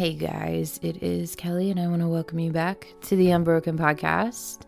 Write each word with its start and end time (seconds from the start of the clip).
Hey 0.00 0.14
guys, 0.14 0.80
it 0.82 1.02
is 1.02 1.36
Kelly, 1.36 1.70
and 1.70 1.78
I 1.78 1.86
want 1.86 2.00
to 2.00 2.08
welcome 2.08 2.38
you 2.38 2.50
back 2.50 2.86
to 3.02 3.16
the 3.16 3.32
Unbroken 3.32 3.76
Podcast. 3.76 4.60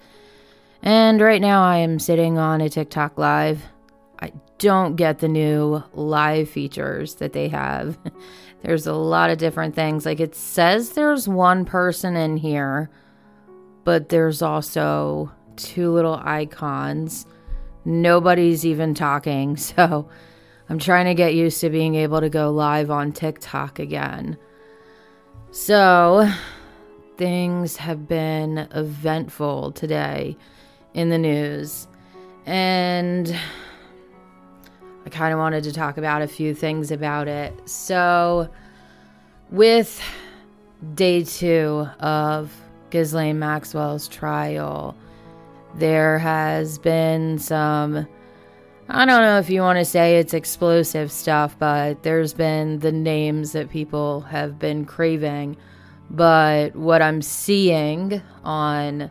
And 0.83 1.23
right 1.23 1.41
now, 1.41 1.63
I 1.63 1.79
am 1.79 1.99
sitting 1.99 2.37
on 2.37 2.61
a 2.61 2.69
TikTok 2.69 3.17
live. 3.17 3.63
I 4.21 4.31
don't 4.59 4.95
get 4.95 5.21
the 5.21 5.29
new 5.29 5.83
live 5.95 6.51
features 6.51 7.15
that 7.15 7.33
they 7.33 7.49
have. 7.49 7.97
There's 8.63 8.87
a 8.87 8.93
lot 8.93 9.31
of 9.31 9.39
different 9.39 9.75
things. 9.75 10.05
Like 10.05 10.21
it 10.21 10.35
says 10.35 10.91
there's 10.91 11.27
one 11.27 11.65
person 11.65 12.15
in 12.15 12.37
here, 12.37 12.91
but 13.85 14.11
there's 14.11 14.43
also 14.43 15.33
two 15.57 15.93
little 15.93 16.21
icons. 16.23 17.25
Nobody's 17.87 18.67
even 18.67 18.93
talking. 18.93 19.57
So 19.57 20.11
I'm 20.69 20.79
trying 20.79 21.07
to 21.07 21.15
get 21.15 21.33
used 21.33 21.59
to 21.63 21.71
being 21.71 21.95
able 21.95 22.21
to 22.21 22.29
go 22.29 22.51
live 22.51 22.91
on 22.91 23.13
TikTok 23.13 23.79
again. 23.79 24.37
So 25.53 26.31
things 27.19 27.77
have 27.77 28.09
been 28.09 28.67
eventful 28.75 29.73
today 29.73 30.35
in 30.95 31.11
the 31.11 31.19
news. 31.19 31.87
And 32.47 33.39
I 35.05 35.11
kind 35.11 35.35
of 35.35 35.39
wanted 35.39 35.63
to 35.65 35.73
talk 35.73 35.99
about 35.99 36.23
a 36.23 36.27
few 36.27 36.55
things 36.55 36.91
about 36.91 37.29
it. 37.29 37.53
So, 37.69 38.49
with 39.51 40.03
day 40.95 41.23
two 41.23 41.87
of 42.01 42.51
Ghislaine 42.89 43.39
Maxwell's 43.39 44.09
trial, 44.09 44.97
there 45.75 46.19
has 46.19 46.79
been 46.79 47.39
some, 47.39 48.09
I 48.95 49.07
don't 49.07 49.23
know 49.23 49.39
if 49.39 49.49
you 49.49 49.63
want 49.63 49.79
to 49.79 49.87
say 49.87 50.19
it's 50.19 50.35
explosive 50.35 51.11
stuff, 51.11 51.59
but 51.59 52.03
there's 52.03 52.35
been 52.35 52.81
the 52.81 52.93
names 52.93 53.53
that 53.53 53.71
people 53.71 54.21
have 54.21 54.59
been 54.59 54.85
craving. 54.85 55.57
But 56.11 56.77
what 56.77 57.01
I'm 57.01 57.23
seeing 57.23 58.21
on 58.45 59.11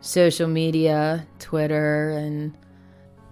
social 0.00 0.46
media, 0.46 1.26
Twitter, 1.40 2.10
and 2.10 2.56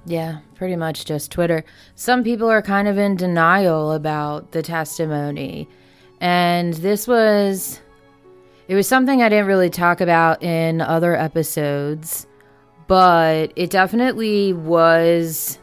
yeah, 0.05 0.41
pretty 0.57 0.75
much 0.75 1.05
just 1.05 1.31
Twitter. 1.31 1.65
Some 1.95 2.25
people 2.25 2.51
are 2.51 2.61
kind 2.61 2.89
of 2.89 2.99
in 2.99 3.15
denial 3.15 3.93
about 3.93 4.51
the 4.51 4.63
testimony. 4.63 5.69
And 6.21 6.75
this 6.75 7.07
was 7.07 7.81
it 8.67 8.75
was 8.75 8.89
something 8.89 9.23
I 9.23 9.29
didn't 9.29 9.47
really 9.47 9.71
talk 9.71 10.01
about 10.01 10.43
in 10.43 10.81
other 10.81 11.15
episodes, 11.15 12.27
but 12.89 13.53
it 13.55 13.71
definitely 13.71 14.55
was 14.55 15.61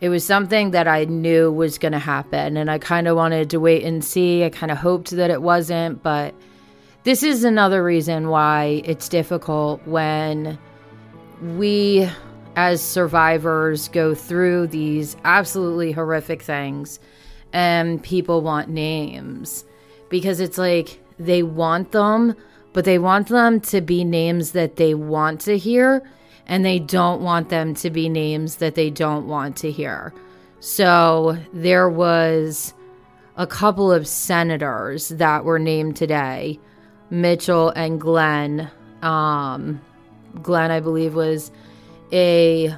it 0.00 0.08
was 0.08 0.24
something 0.24 0.70
that 0.70 0.86
I 0.86 1.04
knew 1.04 1.50
was 1.50 1.78
going 1.78 1.92
to 1.92 1.98
happen 1.98 2.56
and 2.56 2.70
I 2.70 2.78
kind 2.78 3.08
of 3.08 3.16
wanted 3.16 3.50
to 3.50 3.58
wait 3.58 3.84
and 3.84 4.04
see. 4.04 4.44
I 4.44 4.50
kind 4.50 4.70
of 4.70 4.78
hoped 4.78 5.10
that 5.10 5.30
it 5.30 5.42
wasn't, 5.42 6.02
but 6.02 6.34
this 7.02 7.22
is 7.22 7.42
another 7.42 7.82
reason 7.82 8.28
why 8.28 8.82
it's 8.84 9.08
difficult 9.08 9.84
when 9.86 10.58
we 11.56 12.08
as 12.54 12.82
survivors 12.82 13.88
go 13.88 14.14
through 14.14 14.66
these 14.68 15.16
absolutely 15.24 15.92
horrific 15.92 16.42
things 16.42 16.98
and 17.52 18.02
people 18.02 18.40
want 18.40 18.68
names 18.68 19.64
because 20.08 20.40
it's 20.40 20.58
like 20.58 21.00
they 21.18 21.42
want 21.42 21.92
them, 21.92 22.36
but 22.72 22.84
they 22.84 22.98
want 22.98 23.28
them 23.28 23.60
to 23.60 23.80
be 23.80 24.04
names 24.04 24.52
that 24.52 24.76
they 24.76 24.94
want 24.94 25.40
to 25.40 25.58
hear 25.58 26.02
and 26.48 26.64
they 26.64 26.78
don't 26.78 27.20
want 27.20 27.50
them 27.50 27.74
to 27.74 27.90
be 27.90 28.08
names 28.08 28.56
that 28.56 28.74
they 28.74 28.90
don't 28.90 29.28
want 29.28 29.56
to 29.58 29.70
hear. 29.70 30.12
So 30.60 31.38
there 31.52 31.88
was 31.88 32.74
a 33.36 33.46
couple 33.46 33.92
of 33.92 34.08
senators 34.08 35.10
that 35.10 35.44
were 35.44 35.58
named 35.58 35.96
today 35.96 36.58
Mitchell 37.10 37.70
and 37.70 38.00
Glenn. 38.00 38.70
Um, 39.02 39.80
Glenn, 40.42 40.70
I 40.70 40.80
believe, 40.80 41.14
was 41.14 41.50
a 42.12 42.74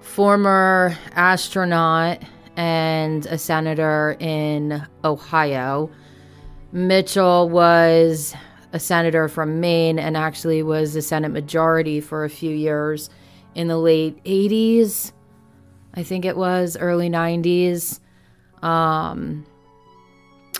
former 0.00 0.96
astronaut 1.12 2.22
and 2.56 3.26
a 3.26 3.38
senator 3.38 4.16
in 4.20 4.86
Ohio. 5.02 5.90
Mitchell 6.72 7.48
was 7.48 8.34
a 8.74 8.80
senator 8.80 9.28
from 9.28 9.60
Maine 9.60 10.00
and 10.00 10.16
actually 10.16 10.60
was 10.60 10.96
a 10.96 11.00
Senate 11.00 11.30
majority 11.30 12.00
for 12.00 12.24
a 12.24 12.28
few 12.28 12.50
years 12.50 13.08
in 13.54 13.68
the 13.68 13.78
late 13.78 14.22
80s. 14.24 15.12
I 15.94 16.02
think 16.02 16.24
it 16.24 16.36
was 16.36 16.76
early 16.76 17.08
90s. 17.08 18.00
Um, 18.62 19.46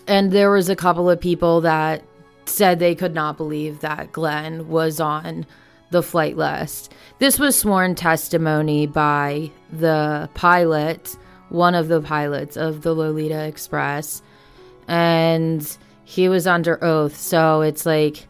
and 0.07 0.31
there 0.31 0.53
was 0.53 0.69
a 0.69 0.77
couple 0.77 1.11
of 1.11 1.21
people 1.21 1.61
that 1.63 2.05
said 2.47 2.79
they 2.79 2.95
could 2.95 3.15
not 3.15 3.37
believe 3.37 3.81
that 3.81 4.13
Glenn 4.13 4.69
was 4.69 5.01
on 5.01 5.45
the 5.91 6.03
flight 6.03 6.37
list. 6.37 6.93
This 7.19 7.41
was 7.41 7.59
sworn 7.59 7.97
testimony 7.97 8.87
by 8.87 9.51
the 9.73 10.31
pilot, 10.35 11.17
one 11.49 11.75
of 11.75 11.89
the 11.89 12.01
pilots 12.01 12.57
of 12.57 12.83
the 12.83 12.95
Lolita 12.95 13.45
Express, 13.45 14.23
and 14.87 15.77
he 16.05 16.29
was 16.29 16.47
under 16.47 16.83
oath. 16.83 17.17
So 17.17 17.63
it's 17.63 17.87
like, 17.87 18.27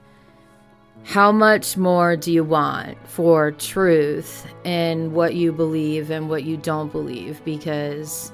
how 1.03 1.31
much 1.31 1.77
more 1.77 2.17
do 2.17 2.33
you 2.33 2.45
want 2.45 2.97
for 3.07 3.53
truth 3.53 4.47
in 4.65 5.13
what 5.13 5.35
you 5.35 5.53
believe 5.53 6.11
and 6.11 6.31
what 6.31 6.45
you 6.45 6.57
don't 6.57 6.91
believe? 6.91 7.45
Because, 7.45 8.33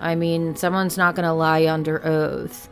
I 0.00 0.14
mean, 0.14 0.56
someone's 0.56 0.96
not 0.96 1.14
going 1.14 1.26
to 1.26 1.34
lie 1.34 1.66
under 1.66 2.04
oath. 2.06 2.68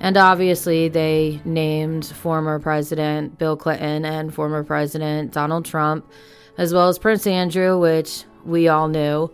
And 0.00 0.16
obviously, 0.16 0.88
they 0.88 1.40
named 1.44 2.06
former 2.06 2.58
President 2.58 3.38
Bill 3.38 3.56
Clinton 3.56 4.04
and 4.04 4.34
former 4.34 4.64
President 4.64 5.32
Donald 5.32 5.66
Trump, 5.66 6.10
as 6.56 6.72
well 6.72 6.88
as 6.88 6.98
Prince 6.98 7.26
Andrew, 7.26 7.78
which 7.78 8.24
we 8.44 8.66
all 8.66 8.88
knew 8.88 9.30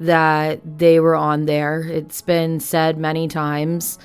that 0.00 0.60
they 0.78 1.00
were 1.00 1.16
on 1.16 1.46
there. 1.46 1.80
It's 1.80 2.22
been 2.22 2.60
said 2.60 2.96
many 2.96 3.28
times. 3.28 3.98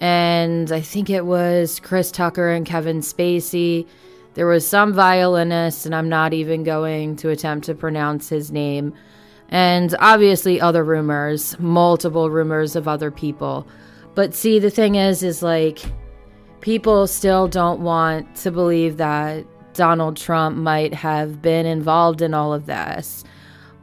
And 0.00 0.72
I 0.72 0.80
think 0.80 1.10
it 1.10 1.26
was 1.26 1.78
Chris 1.80 2.10
Tucker 2.10 2.50
and 2.50 2.64
Kevin 2.64 3.00
Spacey. 3.00 3.86
There 4.34 4.46
was 4.46 4.66
some 4.66 4.94
violinist, 4.94 5.84
and 5.84 5.94
I'm 5.94 6.08
not 6.08 6.32
even 6.32 6.64
going 6.64 7.16
to 7.16 7.28
attempt 7.28 7.66
to 7.66 7.74
pronounce 7.74 8.28
his 8.28 8.50
name. 8.50 8.94
And 9.50 9.94
obviously, 9.98 10.60
other 10.60 10.84
rumors, 10.84 11.58
multiple 11.58 12.30
rumors 12.30 12.76
of 12.76 12.88
other 12.88 13.10
people. 13.10 13.66
But 14.14 14.34
see, 14.34 14.58
the 14.58 14.70
thing 14.70 14.94
is, 14.94 15.22
is 15.22 15.42
like 15.42 15.80
people 16.60 17.06
still 17.06 17.48
don't 17.48 17.80
want 17.80 18.34
to 18.36 18.50
believe 18.50 18.96
that 18.96 19.44
Donald 19.74 20.16
Trump 20.16 20.56
might 20.56 20.94
have 20.94 21.42
been 21.42 21.66
involved 21.66 22.22
in 22.22 22.34
all 22.34 22.52
of 22.52 22.66
this. 22.66 23.24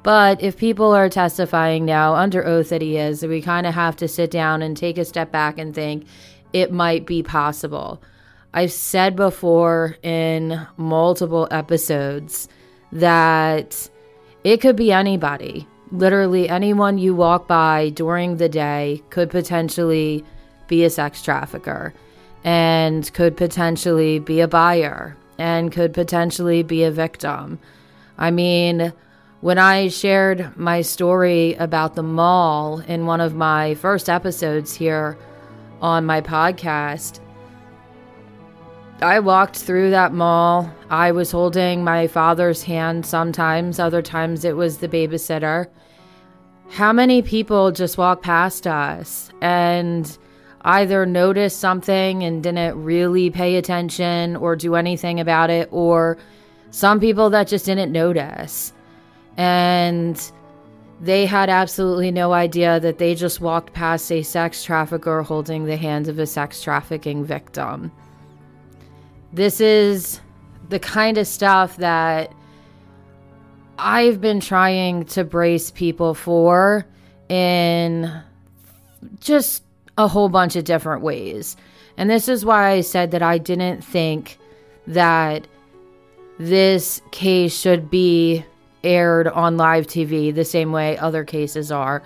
But 0.08 0.42
if 0.42 0.56
people 0.56 0.94
are 0.94 1.10
testifying 1.10 1.84
now 1.84 2.16
under 2.16 2.46
oath 2.46 2.70
that 2.70 2.82
he 2.82 2.96
is, 2.96 3.26
we 3.26 3.42
kind 3.42 3.68
of 3.68 3.74
have 3.74 3.98
to 3.98 4.08
sit 4.08 4.32
down 4.32 4.62
and 4.62 4.78
take 4.78 4.98
a 4.98 5.04
step 5.04 5.34
back 5.34 5.58
and 5.58 5.76
think 5.76 6.06
it 6.54 6.72
might 6.72 7.06
be 7.06 7.22
possible. 7.22 8.02
I've 8.54 8.72
said 8.72 9.18
before 9.18 9.98
in 10.04 10.66
multiple 10.78 11.50
episodes 11.52 12.48
that 12.94 13.90
it 14.46 14.62
could 14.62 14.78
be 14.78 14.94
anybody 14.94 15.68
literally 15.92 16.48
anyone 16.48 16.98
you 16.98 17.14
walk 17.14 17.46
by 17.46 17.90
during 17.90 18.38
the 18.38 18.48
day 18.48 19.04
could 19.10 19.30
potentially 19.30 20.24
be 20.70 20.86
a 20.86 20.90
sex 20.90 21.22
trafficker 21.22 21.94
and 22.46 23.14
could 23.14 23.36
potentially 23.36 24.20
be 24.20 24.40
a 24.40 24.48
buyer 24.48 25.18
and 25.38 25.70
could 25.70 25.94
potentially 25.94 26.64
be 26.64 26.84
a 26.84 26.92
victim. 26.92 27.60
I 28.18 28.32
mean, 28.32 28.94
when 29.48 29.58
I 29.58 29.88
shared 29.88 30.58
my 30.58 30.82
story 30.82 31.54
about 31.54 31.96
the 31.96 32.04
mall 32.04 32.80
in 32.80 33.06
one 33.06 33.22
of 33.22 33.34
my 33.34 33.76
first 33.76 34.10
episodes 34.10 34.76
here 34.76 35.18
on 35.80 36.06
my 36.06 36.20
podcast, 36.20 37.22
I 39.00 39.22
walked 39.22 39.56
through 39.56 39.92
that 39.92 40.12
mall. 40.12 40.70
I 40.90 41.14
was 41.14 41.32
holding 41.32 41.82
my 41.82 42.08
father's 42.08 42.62
hand 42.62 43.06
sometimes, 43.06 43.80
other 43.80 44.02
times 44.02 44.44
it 44.44 44.58
was 44.58 44.80
the 44.80 44.90
babysitter. 44.90 45.68
How 46.70 46.92
many 46.92 47.22
people 47.22 47.72
just 47.72 47.98
walk 47.98 48.22
past 48.22 48.68
us 48.68 49.32
and 49.40 50.18
either 50.64 51.06
noticed 51.06 51.62
something 51.62 52.22
and 52.22 52.44
didn't 52.44 52.84
really 52.84 53.30
pay 53.30 53.56
attention 53.56 54.36
or 54.36 54.58
do 54.58 54.76
anything 54.76 55.22
about 55.22 55.50
it, 55.50 55.70
or 55.72 56.18
some 56.72 57.00
people 57.00 57.30
that 57.30 57.48
just 57.48 57.66
didn't 57.66 57.94
notice. 57.94 58.74
And 59.38 60.20
they 61.00 61.26
had 61.26 61.50
absolutely 61.50 62.12
no 62.12 62.34
idea 62.34 62.80
that 62.80 62.98
they 62.98 63.14
just 63.14 63.40
walked 63.40 63.74
past 63.74 64.12
a 64.12 64.24
sex 64.24 64.64
trafficker 64.64 65.22
holding 65.22 65.66
the 65.66 65.78
hand 65.78 66.08
of 66.08 66.18
a 66.18 66.26
sex 66.26 66.62
trafficking 66.62 67.24
victim. 67.24 67.92
This 69.32 69.62
is 69.62 70.20
the 70.70 70.80
kind 70.80 71.18
of 71.18 71.28
stuff 71.28 71.78
that 71.78 72.34
I've 73.78 74.20
been 74.20 74.40
trying 74.40 75.06
to 75.06 75.24
brace 75.24 75.70
people 75.70 76.16
for 76.16 76.88
in 77.30 78.12
just 79.20 79.64
a 79.98 80.08
whole 80.08 80.30
bunch 80.30 80.56
of 80.56 80.64
different 80.64 81.04
ways. 81.04 81.56
And 81.98 82.10
this 82.10 82.28
is 82.28 82.44
why 82.44 82.70
I 82.70 82.82
said 82.82 83.12
that 83.12 83.22
I 83.22 83.38
didn't 83.38 83.84
think 83.84 84.40
that 84.88 85.48
this 86.40 87.02
case 87.12 87.58
should 87.58 87.90
be 87.90 88.46
aired 88.84 89.28
on 89.28 89.58
live 89.58 89.88
TV 89.88 90.34
the 90.34 90.46
same 90.46 90.72
way 90.72 90.98
other 90.98 91.24
cases 91.24 91.72
are 91.72 92.04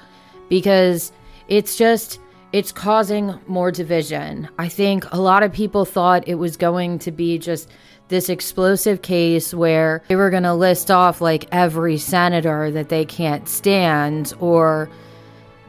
because 0.50 1.12
it's 1.47 1.75
just 1.75 2.19
it's 2.53 2.71
causing 2.71 3.39
more 3.47 3.71
division. 3.71 4.50
I 4.57 4.68
think 4.68 5.06
a 5.13 5.19
lot 5.19 5.44
of 5.44 5.53
people 5.53 5.85
thought 5.85 6.27
it 6.27 6.35
was 6.35 6.57
going 6.57 7.00
to 7.00 7.12
be 7.12 7.38
just 7.38 7.69
this 8.09 8.27
explosive 8.27 9.01
case 9.01 9.53
where 9.53 10.03
they 10.09 10.18
were 10.18 10.29
going 10.29 10.44
to 10.44 10.53
list 10.53 10.91
off 10.91 11.21
like 11.21 11.47
every 11.53 11.97
senator 11.97 12.69
that 12.71 12.89
they 12.89 13.06
can't 13.06 13.47
stand 13.47 14.33
or 14.41 14.89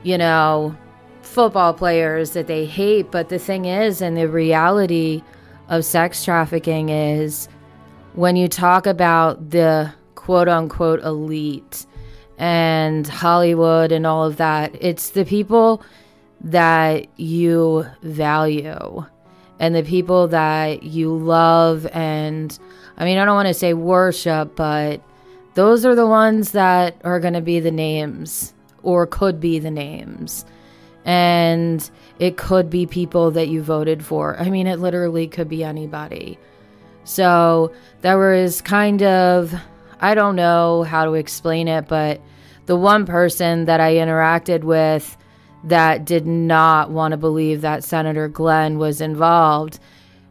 you 0.02 0.19
know 0.19 0.76
football 1.22 1.72
players 1.72 2.32
that 2.32 2.49
they 2.49 2.66
hate 2.66 3.12
but 3.12 3.28
the 3.28 3.38
thing 3.38 3.66
is 3.66 4.02
and 4.02 4.16
the 4.16 4.28
reality 4.28 5.22
of 5.69 5.84
sex 5.84 6.25
trafficking 6.25 6.88
is 6.88 7.49
when 8.14 8.34
you 8.34 8.49
talk 8.49 8.88
about 8.88 9.50
the 9.50 9.90
quote 10.14 10.49
unquote 10.49 11.00
elite 11.03 11.87
and 12.38 13.06
Hollywood 13.06 13.93
and 13.93 14.06
all 14.06 14.25
of 14.25 14.37
that, 14.38 14.75
it's 14.81 15.11
the 15.11 15.25
people 15.25 15.82
that 16.41 17.06
you 17.19 17.87
value 18.03 19.05
and 19.61 19.75
the 19.75 19.82
people 19.82 20.29
that 20.29 20.82
you 20.82 21.17
love. 21.17 21.87
And 21.93 22.59
I 22.97 23.05
mean, 23.05 23.19
I 23.19 23.25
don't 23.25 23.37
want 23.37 23.49
to 23.49 23.55
say 23.55 23.75
worship, 23.75 24.56
but 24.56 25.00
those 25.55 25.87
are 25.87 25.94
the 25.94 26.06
ones 26.06 26.53
that 26.53 27.00
are 27.05 27.20
going 27.20 27.35
to 27.35 27.41
be 27.41 27.61
the 27.61 27.70
names 27.70 28.55
or 28.82 29.06
could 29.06 29.38
be 29.38 29.59
the 29.59 29.70
names. 29.70 30.44
And 31.05 31.88
it 32.19 32.37
could 32.37 32.70
be 32.70 32.87
people 32.87 33.31
that 33.32 33.49
you 33.49 33.62
voted 33.62 34.05
for. 34.05 34.38
I 34.38 34.50
mean, 34.50 34.67
it 34.67 34.79
literally 34.79 35.26
could 35.29 35.49
be 35.49 35.62
anybody. 35.62 36.38
So 37.05 37.73
there 38.00 38.19
was 38.19 38.61
kind 38.61 39.03
of, 39.03 39.55
I 40.02 40.14
don't 40.14 40.37
know 40.37 40.82
how 40.82 41.04
to 41.04 41.14
explain 41.14 41.69
it, 41.69 41.88
but 41.88 42.20
the 42.66 42.76
one 42.76 43.06
person 43.06 43.64
that 43.66 43.81
I 43.81 43.94
interacted 43.94 44.64
with 44.64 45.16
that 45.64 46.04
did 46.04 46.26
not 46.26 46.90
want 46.90 47.12
to 47.12 47.16
believe 47.16 47.60
that 47.60 47.84
Senator 47.84 48.28
Glenn 48.28 48.78
was 48.78 49.00
involved, 49.00 49.78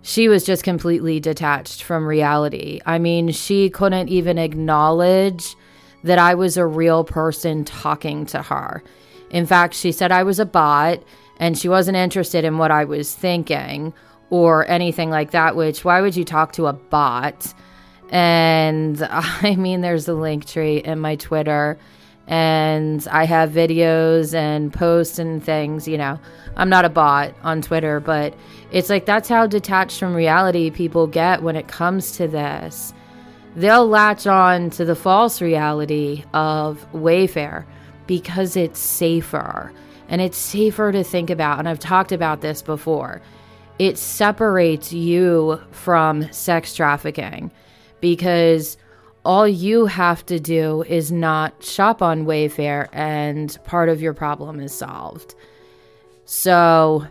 she 0.01 0.27
was 0.27 0.43
just 0.43 0.63
completely 0.63 1.19
detached 1.19 1.83
from 1.83 2.05
reality. 2.05 2.81
I 2.85 2.99
mean, 2.99 3.31
she 3.31 3.69
couldn't 3.69 4.09
even 4.09 4.37
acknowledge 4.37 5.55
that 6.03 6.19
I 6.19 6.35
was 6.35 6.57
a 6.57 6.65
real 6.65 7.03
person 7.03 7.63
talking 7.63 8.25
to 8.27 8.41
her. 8.41 8.83
In 9.29 9.45
fact, 9.45 9.73
she 9.73 9.91
said 9.91 10.11
I 10.11 10.23
was 10.23 10.39
a 10.39 10.45
bot 10.45 11.01
and 11.37 11.57
she 11.57 11.69
wasn't 11.69 11.97
interested 11.97 12.43
in 12.43 12.57
what 12.57 12.71
I 12.71 12.83
was 12.83 13.13
thinking 13.15 13.93
or 14.29 14.67
anything 14.67 15.09
like 15.09 15.31
that, 15.31 15.55
which 15.55 15.85
why 15.85 16.01
would 16.01 16.15
you 16.15 16.25
talk 16.25 16.51
to 16.53 16.67
a 16.67 16.73
bot? 16.73 17.53
And 18.11 19.01
I 19.09 19.55
mean, 19.55 19.81
there's 19.81 20.07
a 20.07 20.13
link 20.13 20.45
tree 20.45 20.77
in 20.77 20.99
my 20.99 21.15
Twitter 21.15 21.79
and 22.27 23.05
I 23.11 23.25
have 23.25 23.51
videos 23.51 24.33
and 24.33 24.71
posts 24.71 25.19
and 25.19 25.43
things, 25.43 25.87
you 25.87 25.97
know. 25.97 26.19
I'm 26.55 26.69
not 26.69 26.85
a 26.85 26.89
bot 26.89 27.33
on 27.43 27.61
Twitter, 27.61 27.99
but 27.99 28.33
it's 28.71 28.89
like 28.89 29.05
that's 29.05 29.27
how 29.27 29.47
detached 29.47 29.99
from 29.99 30.13
reality 30.13 30.69
people 30.69 31.07
get 31.07 31.43
when 31.43 31.55
it 31.55 31.67
comes 31.67 32.13
to 32.13 32.27
this. 32.27 32.93
They'll 33.55 33.87
latch 33.87 34.27
on 34.27 34.69
to 34.71 34.85
the 34.85 34.95
false 34.95 35.41
reality 35.41 36.23
of 36.33 36.85
Wayfair 36.93 37.65
because 38.07 38.55
it's 38.55 38.79
safer 38.79 39.73
and 40.07 40.21
it's 40.21 40.37
safer 40.37 40.91
to 40.91 41.03
think 41.03 41.29
about. 41.29 41.59
And 41.59 41.67
I've 41.67 41.79
talked 41.79 42.11
about 42.11 42.41
this 42.41 42.61
before. 42.61 43.21
It 43.77 43.97
separates 43.97 44.93
you 44.93 45.59
from 45.71 46.31
sex 46.31 46.75
trafficking 46.75 47.51
because 48.01 48.77
all 49.23 49.47
you 49.47 49.85
have 49.85 50.25
to 50.25 50.39
do 50.39 50.83
is 50.83 51.11
not 51.11 51.63
shop 51.63 52.01
on 52.01 52.25
Wayfair 52.25 52.89
and 52.91 53.57
part 53.65 53.87
of 53.89 54.01
your 54.01 54.13
problem 54.13 54.59
is 54.59 54.73
solved. 54.73 55.35
So, 56.25 57.05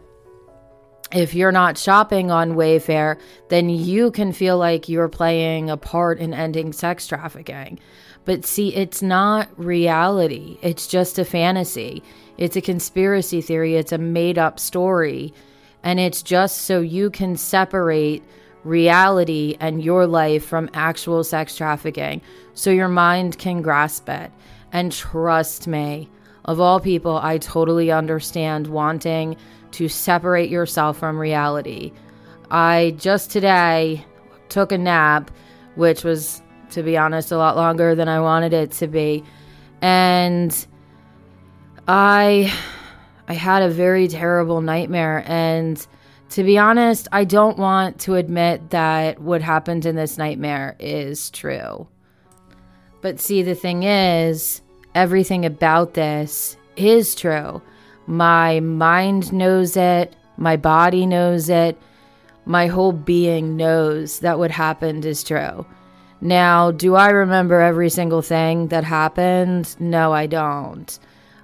if 1.13 1.35
you're 1.35 1.53
not 1.53 1.77
shopping 1.77 2.31
on 2.31 2.53
Wayfair, 2.53 3.19
then 3.49 3.69
you 3.69 4.11
can 4.11 4.33
feel 4.33 4.59
like 4.59 4.89
you're 4.89 5.09
playing 5.09 5.69
a 5.69 5.77
part 5.77 6.19
in 6.19 6.33
ending 6.33 6.73
sex 6.73 7.07
trafficking. 7.07 7.81
But 8.25 8.45
see, 8.45 8.75
it's 8.75 9.03
not 9.03 9.49
reality. 9.59 10.59
It's 10.63 10.87
just 10.87 11.19
a 11.19 11.25
fantasy. 11.25 12.03
It's 12.39 12.57
a 12.57 12.61
conspiracy 12.61 13.41
theory. 13.41 13.75
It's 13.75 13.93
a 13.93 13.99
made 13.99 14.39
up 14.39 14.61
story. 14.61 15.35
And 15.83 15.99
it's 15.99 16.23
just 16.23 16.63
so 16.63 16.81
you 16.81 17.11
can 17.11 17.37
separate 17.37 18.23
reality 18.65 19.57
and 19.61 19.83
your 19.83 20.07
life 20.07 20.45
from 20.45 20.71
actual 20.75 21.25
sex 21.25 21.57
trafficking 21.57 22.21
so 22.55 22.71
your 22.71 22.89
mind 22.89 23.39
can 23.39 23.63
grasp 23.63 24.09
it. 24.09 24.31
And 24.73 24.93
trust 24.93 25.67
me, 25.67 26.09
of 26.45 26.61
all 26.61 26.81
people, 26.81 27.19
I 27.19 27.39
totally 27.39 27.91
understand 27.91 28.67
wanting 28.67 29.37
to 29.73 29.89
separate 29.89 30.51
yourself 30.51 30.99
from 30.99 31.19
reality. 31.19 31.93
I 32.51 32.95
just 32.99 33.31
today 33.31 34.05
took 34.49 34.73
a 34.73 34.79
nap, 34.79 35.31
which 35.77 36.03
was, 36.05 36.43
to 36.71 36.83
be 36.83 36.97
honest, 36.97 37.31
a 37.31 37.37
lot 37.37 37.57
longer 37.57 37.95
than 37.95 38.09
I 38.09 38.21
wanted 38.21 38.53
it 38.53 38.73
to 38.73 38.87
be. 38.87 39.25
And 39.81 40.67
I 41.87 42.53
I 43.31 43.35
had 43.35 43.63
a 43.63 43.69
very 43.69 44.09
terrible 44.09 44.61
nightmare 44.61 45.23
and 45.25 45.87
to 46.31 46.45
be 46.45 46.57
honest, 46.59 47.09
I 47.11 47.25
don't 47.25 47.59
want 47.59 47.99
to 48.03 48.15
admit 48.15 48.71
that 48.71 49.21
what 49.21 49.43
happened 49.43 49.85
in 49.85 49.97
this 49.97 50.17
nightmare 50.17 50.77
is 50.79 51.29
true. 51.31 51.89
But 53.01 53.19
see, 53.19 53.43
the 53.43 53.57
thing 53.57 53.83
is, 53.83 54.63
everything 54.95 55.45
about 55.45 55.95
this 55.95 56.57
is 56.77 57.17
true. 57.17 57.61
My 58.07 58.61
mind 58.61 59.33
knows 59.33 59.77
it, 59.77 60.15
my 60.37 60.57
body 60.57 61.05
knows 61.05 61.49
it, 61.49 61.77
my 62.45 62.69
whole 62.69 62.93
being 62.93 63.57
knows 63.57 64.21
that 64.21 64.39
what 64.39 64.53
happened 64.53 65.05
is 65.05 65.25
true. 65.25 65.67
Now, 66.21 66.71
do 66.71 66.95
I 66.95 67.11
remember 67.11 67.61
every 67.61 67.91
single 67.91 68.23
thing 68.23 68.69
that 68.69 68.85
happened? 68.85 69.75
No, 69.81 70.13
I 70.13 70.27
don't. 70.27 70.97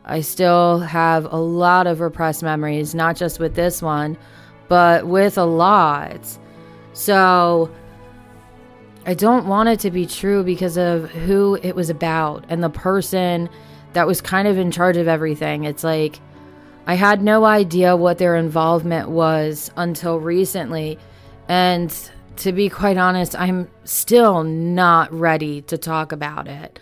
I 0.05 0.21
still 0.21 0.79
have 0.79 1.25
a 1.33 1.37
lot 1.37 1.89
of 1.89 2.01
repressed 2.01 2.45
memories, 2.45 2.95
not 2.95 3.17
just 3.17 3.41
with 3.41 3.57
this 3.57 3.83
one 3.83 4.17
but 4.69 5.07
with 5.07 5.39
a 5.39 5.45
lot. 5.45 6.39
So 6.93 7.71
I 9.07 9.15
don't 9.15 9.47
want 9.47 9.69
it 9.69 9.81
to 9.81 9.91
be 9.91 10.07
true 10.07 10.43
because 10.43 10.77
of 10.77 11.11
who 11.11 11.59
it 11.63 11.77
was 11.77 11.91
about 11.91 12.45
and 12.49 12.63
the 12.63 12.71
person 12.71 13.49
that 13.93 14.07
was 14.07 14.21
kind 14.21 14.49
of 14.49 14.59
in 14.59 14.71
charge 14.71 14.97
of 14.97 15.09
everything. 15.09 15.65
It's 15.65 15.85
like 15.85 16.21
I 16.87 16.95
had 16.95 17.23
no 17.23 17.45
idea 17.45 17.97
what 17.97 18.19
their 18.19 18.37
involvement 18.37 19.11
was 19.11 19.71
until 19.77 20.21
recently. 20.21 20.99
And 21.49 21.95
to 22.37 22.53
be 22.53 22.69
quite 22.69 22.97
honest, 22.97 23.39
I'm 23.39 23.69
still 23.85 24.45
not 24.45 25.13
ready 25.13 25.63
to 25.63 25.79
talk 25.79 26.13
about 26.13 26.49
it. 26.49 26.79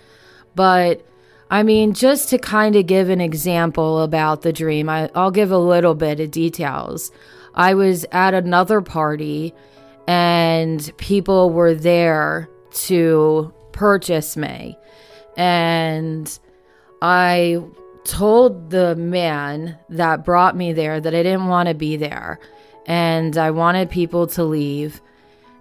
But 0.54 1.04
I 1.50 1.62
mean, 1.62 1.94
just 1.94 2.30
to 2.30 2.38
kind 2.38 2.74
of 2.74 2.86
give 2.86 3.10
an 3.10 3.20
example 3.20 4.00
about 4.00 4.42
the 4.42 4.52
dream, 4.52 4.88
I, 4.88 5.10
will 5.14 5.30
give 5.30 5.50
a 5.50 5.58
little 5.58 5.94
bit 5.94 6.20
of 6.20 6.30
details. 6.30 7.10
I 7.54 7.74
was 7.74 8.04
at 8.12 8.34
another 8.34 8.80
party 8.80 9.54
and 10.06 10.92
people 10.98 11.50
were 11.50 11.74
there 11.74 12.48
to 12.72 13.52
purchase 13.72 14.36
me. 14.36 14.76
And 15.36 16.38
I 17.00 17.62
told 18.04 18.70
the 18.70 18.94
man 18.96 19.78
that 19.88 20.24
brought 20.24 20.56
me 20.56 20.72
there 20.72 21.00
that 21.00 21.14
I 21.14 21.22
didn't 21.22 21.46
want 21.46 21.68
to 21.68 21.74
be 21.74 21.96
there 21.96 22.38
and 22.86 23.36
I 23.36 23.50
wanted 23.50 23.90
people 23.90 24.26
to 24.28 24.44
leave. 24.44 25.00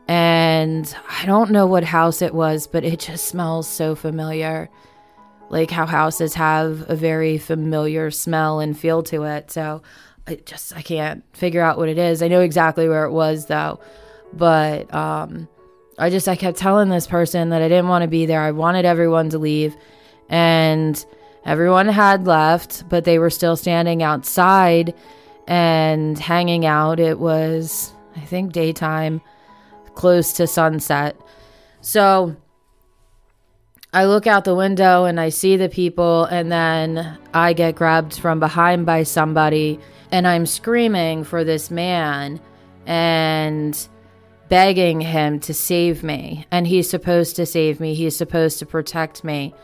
And 0.08 0.94
I 1.10 1.26
don't 1.26 1.52
know 1.52 1.66
what 1.66 1.86
house 1.86 2.22
it 2.22 2.34
was, 2.34 2.68
but 2.68 2.84
it 2.84 3.00
just 3.00 3.26
smells 3.26 3.68
so 3.68 3.96
familiar. 3.96 4.70
Like 5.50 5.72
how 5.72 5.86
houses 5.86 6.34
have 6.34 6.90
a 6.90 6.96
very 6.96 7.38
familiar 7.38 8.12
smell 8.12 8.60
and 8.60 8.78
feel 8.78 9.04
to 9.04 9.24
it. 9.24 9.52
So 9.52 9.82
I 10.27 10.36
just 10.36 10.75
I 10.75 10.82
can't 10.82 11.24
figure 11.36 11.62
out 11.62 11.77
what 11.77 11.89
it 11.89 11.98
is. 11.98 12.22
I 12.22 12.27
know 12.27 12.42
exactly 12.42 12.88
where 12.88 13.06
it 13.06 13.12
was 13.12 13.48
though, 13.48 13.80
but 14.32 14.94
um, 14.94 15.48
I 15.98 16.10
just 16.10 16.27
I 16.27 16.36
kept 16.36 16.58
telling 16.58 16.89
this 16.89 17.08
person 17.08 17.50
that 17.50 17.62
I 17.62 17.68
didn't 17.68 17.89
want 17.89 18.03
to 18.03 18.08
be 18.08 18.25
there. 18.25 18.42
I 18.42 18.51
wanted 18.51 18.86
everyone 18.86 19.30
to 19.32 19.38
leave, 19.38 19.75
and 20.30 21.03
everyone 21.46 21.88
had 21.88 22.25
left, 22.25 22.88
but 22.89 23.03
they 23.03 23.20
were 23.20 23.30
still 23.30 23.56
standing 23.58 24.01
outside 24.01 24.94
and 25.48 26.18
hanging 26.18 26.65
out. 26.65 27.00
It 27.00 27.20
was 27.20 27.94
I 28.15 28.22
think 28.22 28.53
daytime, 28.53 29.22
close 29.96 30.34
to 30.34 30.48
sunset. 30.48 31.18
So 31.82 32.36
I 33.94 34.06
look 34.06 34.25
out 34.25 34.46
the 34.46 34.56
window 34.56 35.06
and 35.06 35.20
I 35.20 35.30
see 35.30 35.58
the 35.58 35.70
people, 35.70 36.25
and 36.25 36.51
then 36.51 37.18
I 37.34 37.53
get 37.53 37.75
grabbed 37.75 38.18
from 38.18 38.39
behind 38.39 38.86
by 38.86 39.03
somebody, 39.03 39.80
and 40.13 40.27
I'm 40.27 40.46
screaming 40.46 41.24
for 41.24 41.43
this 41.43 41.72
man 41.72 42.39
and 42.86 43.89
begging 44.48 45.01
him 45.01 45.39
to 45.39 45.55
save 45.55 46.03
me. 46.03 46.46
And 46.51 46.67
he's 46.67 46.88
supposed 46.88 47.36
to 47.38 47.48
save 47.48 47.79
me, 47.79 47.96
he's 47.96 48.15
supposed 48.15 48.60
to 48.60 48.67
protect 48.67 49.24
me, 49.24 49.55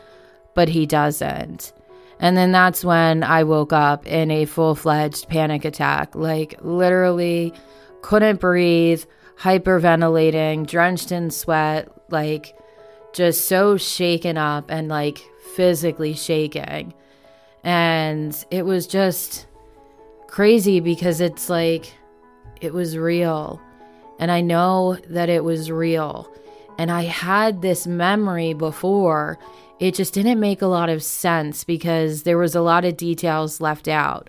but 0.56 0.68
he 0.68 0.86
doesn't. 0.86 1.72
And 2.18 2.36
then 2.36 2.50
that's 2.50 2.84
when 2.84 3.22
I 3.22 3.44
woke 3.44 3.72
up 3.72 4.08
in 4.08 4.32
a 4.32 4.44
full 4.44 4.74
fledged 4.74 5.28
panic 5.28 5.64
attack. 5.64 6.16
Like, 6.16 6.56
literally, 6.62 7.54
couldn't 8.02 8.40
breathe, 8.40 9.04
hyperventilating, 9.38 10.66
drenched 10.66 11.12
in 11.12 11.30
sweat, 11.30 11.88
like, 12.10 12.56
just 13.12 13.44
so 13.44 13.76
shaken 13.76 14.36
up 14.36 14.68
and 14.68 14.88
like 14.88 15.24
physically 15.54 16.14
shaking. 16.14 16.92
And 17.62 18.44
it 18.50 18.66
was 18.66 18.88
just 18.88 19.46
crazy 20.30 20.80
because 20.80 21.20
it's 21.20 21.50
like, 21.50 21.92
it 22.60 22.72
was 22.72 22.96
real. 22.96 23.60
And 24.18 24.30
I 24.30 24.40
know 24.40 24.96
that 25.08 25.28
it 25.28 25.44
was 25.44 25.70
real. 25.70 26.32
And 26.78 26.90
I 26.90 27.02
had 27.02 27.62
this 27.62 27.86
memory 27.86 28.54
before 28.54 29.38
it 29.80 29.94
just 29.94 30.12
didn't 30.12 30.40
make 30.40 30.60
a 30.60 30.66
lot 30.66 30.90
of 30.90 31.02
sense 31.02 31.64
because 31.64 32.22
there 32.22 32.36
was 32.36 32.54
a 32.54 32.60
lot 32.60 32.84
of 32.84 32.98
details 32.98 33.60
left 33.60 33.88
out. 33.88 34.28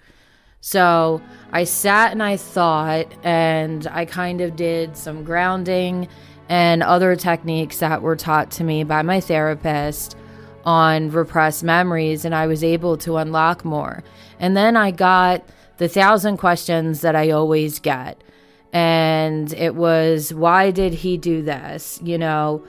So 0.61 1.21
I 1.51 1.65
sat 1.65 2.13
and 2.13 2.23
I 2.23 2.37
thought, 2.37 3.07
and 3.23 3.85
I 3.87 4.05
kind 4.05 4.41
of 4.41 4.55
did 4.55 4.95
some 4.95 5.23
grounding 5.23 6.07
and 6.47 6.83
other 6.83 7.15
techniques 7.15 7.79
that 7.79 8.01
were 8.01 8.15
taught 8.15 8.51
to 8.51 8.63
me 8.63 8.83
by 8.83 9.01
my 9.01 9.19
therapist 9.19 10.15
on 10.63 11.09
repressed 11.09 11.63
memories, 11.63 12.23
and 12.23 12.35
I 12.35 12.47
was 12.47 12.63
able 12.63 12.95
to 12.97 13.17
unlock 13.17 13.65
more. 13.65 14.03
And 14.39 14.55
then 14.55 14.77
I 14.77 14.91
got 14.91 15.43
the 15.81 15.89
thousand 15.89 16.37
questions 16.37 17.01
that 17.01 17.15
I 17.15 17.31
always 17.31 17.79
get. 17.79 18.23
And 18.71 19.51
it 19.53 19.73
was, 19.73 20.31
why 20.31 20.69
did 20.69 20.93
he 20.93 21.17
do 21.17 21.41
this? 21.41 21.99
You 22.03 22.19
know, 22.19 22.63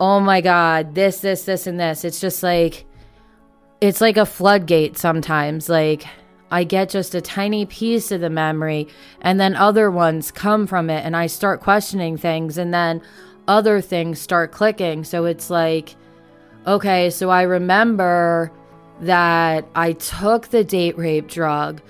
oh 0.00 0.18
my 0.18 0.40
God, 0.40 0.96
this, 0.96 1.20
this, 1.20 1.44
this, 1.44 1.68
and 1.68 1.78
this. 1.78 2.04
It's 2.04 2.20
just 2.20 2.42
like, 2.42 2.86
it's 3.80 4.00
like 4.00 4.16
a 4.16 4.26
floodgate 4.26 4.98
sometimes. 4.98 5.68
Like, 5.68 6.06
I 6.50 6.64
get 6.64 6.90
just 6.90 7.14
a 7.14 7.20
tiny 7.20 7.66
piece 7.66 8.10
of 8.10 8.20
the 8.20 8.30
memory, 8.30 8.88
and 9.20 9.38
then 9.38 9.54
other 9.54 9.88
ones 9.88 10.32
come 10.32 10.66
from 10.66 10.90
it, 10.90 11.04
and 11.04 11.16
I 11.16 11.28
start 11.28 11.60
questioning 11.60 12.16
things, 12.16 12.58
and 12.58 12.74
then 12.74 13.00
other 13.46 13.80
things 13.80 14.20
start 14.20 14.50
clicking. 14.50 15.04
So 15.04 15.24
it's 15.24 15.50
like, 15.50 15.94
okay, 16.66 17.10
so 17.10 17.30
I 17.30 17.42
remember 17.42 18.50
that 19.02 19.68
I 19.76 19.92
took 19.92 20.48
the 20.48 20.64
date 20.64 20.98
rape 20.98 21.28
drug, 21.28 21.80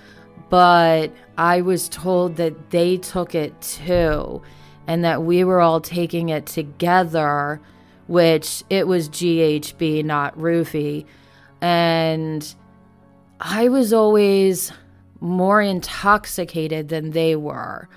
but 0.51 1.13
I 1.37 1.61
was 1.61 1.89
told 1.89 2.37
that 2.37 2.71
they 2.71 2.97
took 2.97 3.35
it 3.35 3.61
too, 3.61 4.43
and 4.87 5.05
that 5.05 5.23
we 5.23 5.45
were 5.45 5.61
all 5.61 5.81
taking 5.81 6.29
it 6.31 6.47
together 6.47 7.61
which 8.09 8.65
it 8.71 8.89
was 8.89 9.09
GHB, 9.11 10.05
not 10.05 10.37
roofie. 10.37 11.05
And 11.61 12.55
I 13.41 13.69
was 13.69 13.93
always 13.93 14.73
more 15.21 15.61
intoxicated 15.61 16.89
than 16.89 17.11
they 17.11 17.37
were. 17.37 17.89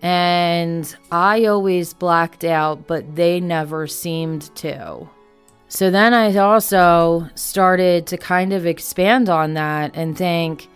And 0.00 0.94
I 1.10 1.46
always 1.46 1.92
blacked 1.94 2.44
out, 2.44 2.86
but 2.86 3.16
they 3.16 3.40
never 3.40 3.86
seemed 3.88 4.54
to. 4.56 5.08
So 5.68 5.90
then 5.90 6.14
I 6.14 6.36
also 6.36 7.28
started 7.34 8.06
to 8.08 8.16
kind 8.16 8.52
of 8.52 8.64
expand 8.64 9.28
on 9.28 9.54
that 9.54 9.90
and 9.94 10.16
think, 10.16 10.68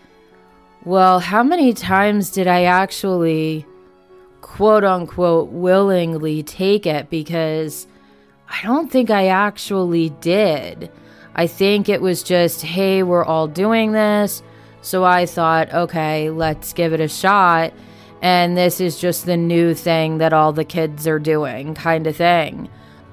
well, 0.84 1.20
how 1.20 1.42
many 1.42 1.72
times 1.72 2.30
did 2.30 2.48
I 2.48 2.64
actually, 2.64 3.66
quote 4.40 4.84
unquote, 4.84 5.50
willingly 5.50 6.42
take 6.42 6.86
it? 6.86 7.08
Because 7.08 7.86
I 8.48 8.60
don't 8.62 8.90
think 8.90 9.10
I 9.10 9.28
actually 9.28 10.10
did. 10.20 10.90
I 11.34 11.46
think 11.46 11.88
it 11.88 12.02
was 12.02 12.22
just, 12.22 12.62
hey, 12.62 13.02
we're 13.02 13.24
all 13.24 13.46
doing 13.46 13.92
this. 13.92 14.42
So 14.82 15.04
I 15.04 15.26
thought, 15.26 15.72
okay, 15.72 16.30
let's 16.30 16.72
give 16.72 16.92
it 16.92 17.00
a 17.00 17.08
shot. 17.08 17.72
And 18.20 18.56
this 18.56 18.80
is 18.80 19.00
just 19.00 19.26
the 19.26 19.36
new 19.36 19.74
thing 19.74 20.18
that 20.18 20.32
all 20.32 20.52
the 20.52 20.64
kids 20.64 21.06
are 21.06 21.18
doing, 21.18 21.74
kind 21.74 22.06
of 22.06 22.16
thing. 22.16 22.68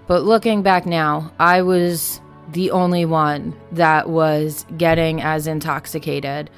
But 0.08 0.24
looking 0.24 0.64
back 0.64 0.86
now, 0.88 1.32
I 1.40 1.62
was 1.62 2.20
the 2.52 2.72
only 2.72 3.06
one 3.06 3.56
that 3.72 4.10
was 4.10 4.66
getting 4.78 5.22
as 5.22 5.46
intoxicated 5.46 6.50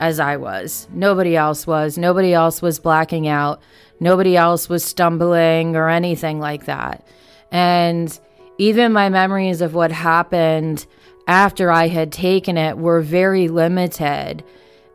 as 0.00 0.20
I 0.20 0.36
was. 0.36 0.88
Nobody 0.92 1.36
else 1.36 1.66
was. 1.66 1.96
Nobody 1.96 2.32
else 2.34 2.60
was 2.60 2.78
blacking 2.78 3.28
out. 3.28 3.60
Nobody 4.00 4.36
else 4.36 4.68
was 4.68 4.84
stumbling 4.84 5.76
or 5.76 5.88
anything 5.88 6.38
like 6.38 6.66
that. 6.66 7.06
And 7.50 8.18
even 8.58 8.92
my 8.92 9.08
memories 9.08 9.60
of 9.60 9.74
what 9.74 9.92
happened 9.92 10.86
after 11.26 11.70
I 11.70 11.88
had 11.88 12.12
taken 12.12 12.56
it 12.56 12.78
were 12.78 13.00
very 13.00 13.48
limited. 13.48 14.44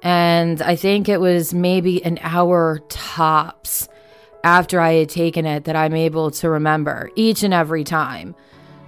And 0.03 0.61
I 0.61 0.75
think 0.75 1.09
it 1.09 1.19
was 1.19 1.53
maybe 1.53 2.03
an 2.03 2.19
hour 2.21 2.79
tops 2.89 3.87
after 4.43 4.79
I 4.79 4.93
had 4.93 5.09
taken 5.09 5.45
it 5.45 5.65
that 5.65 5.75
I'm 5.75 5.93
able 5.93 6.31
to 6.31 6.49
remember 6.49 7.11
each 7.15 7.43
and 7.43 7.53
every 7.53 7.83
time. 7.83 8.35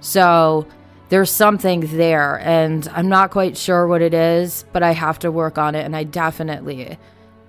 So 0.00 0.66
there's 1.08 1.30
something 1.30 1.80
there, 1.96 2.38
and 2.40 2.88
I'm 2.92 3.08
not 3.08 3.30
quite 3.30 3.56
sure 3.56 3.86
what 3.86 4.02
it 4.02 4.14
is, 4.14 4.64
but 4.72 4.82
I 4.82 4.92
have 4.92 5.18
to 5.20 5.30
work 5.30 5.58
on 5.58 5.74
it, 5.74 5.84
and 5.84 5.94
I 5.94 6.04
definitely, 6.04 6.98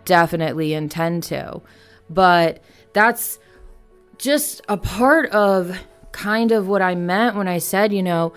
definitely 0.04 0.74
intend 0.74 1.24
to. 1.24 1.62
But 2.10 2.62
that's 2.94 3.40
just 4.18 4.62
a 4.68 4.78
part 4.78 5.30
of 5.32 5.78
kind 6.12 6.52
of 6.52 6.68
what 6.68 6.82
I 6.82 6.96
meant 6.96 7.36
when 7.36 7.48
I 7.48 7.58
said, 7.58 7.92
you 7.92 8.04
know, 8.04 8.34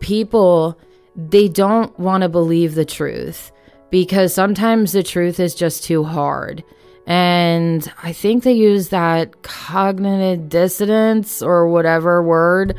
people, 0.00 0.78
they 1.16 1.48
don't 1.48 1.96
want 1.98 2.22
to 2.22 2.28
believe 2.28 2.74
the 2.74 2.84
truth 2.84 3.52
because 3.90 4.32
sometimes 4.32 4.92
the 4.92 5.02
truth 5.02 5.38
is 5.40 5.54
just 5.54 5.84
too 5.84 6.04
hard. 6.04 6.64
And 7.06 7.90
I 8.02 8.12
think 8.12 8.44
they 8.44 8.52
use 8.52 8.88
that 8.90 9.42
cognitive 9.42 10.48
dissonance 10.48 11.42
or 11.42 11.68
whatever 11.68 12.22
word. 12.22 12.76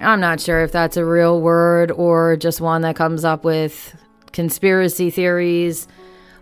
I'm 0.00 0.20
not 0.20 0.40
sure 0.40 0.60
if 0.62 0.70
that's 0.70 0.96
a 0.96 1.04
real 1.04 1.40
word 1.40 1.90
or 1.90 2.36
just 2.36 2.60
one 2.60 2.82
that 2.82 2.96
comes 2.96 3.24
up 3.24 3.44
with 3.44 3.96
conspiracy 4.32 5.10
theories. 5.10 5.88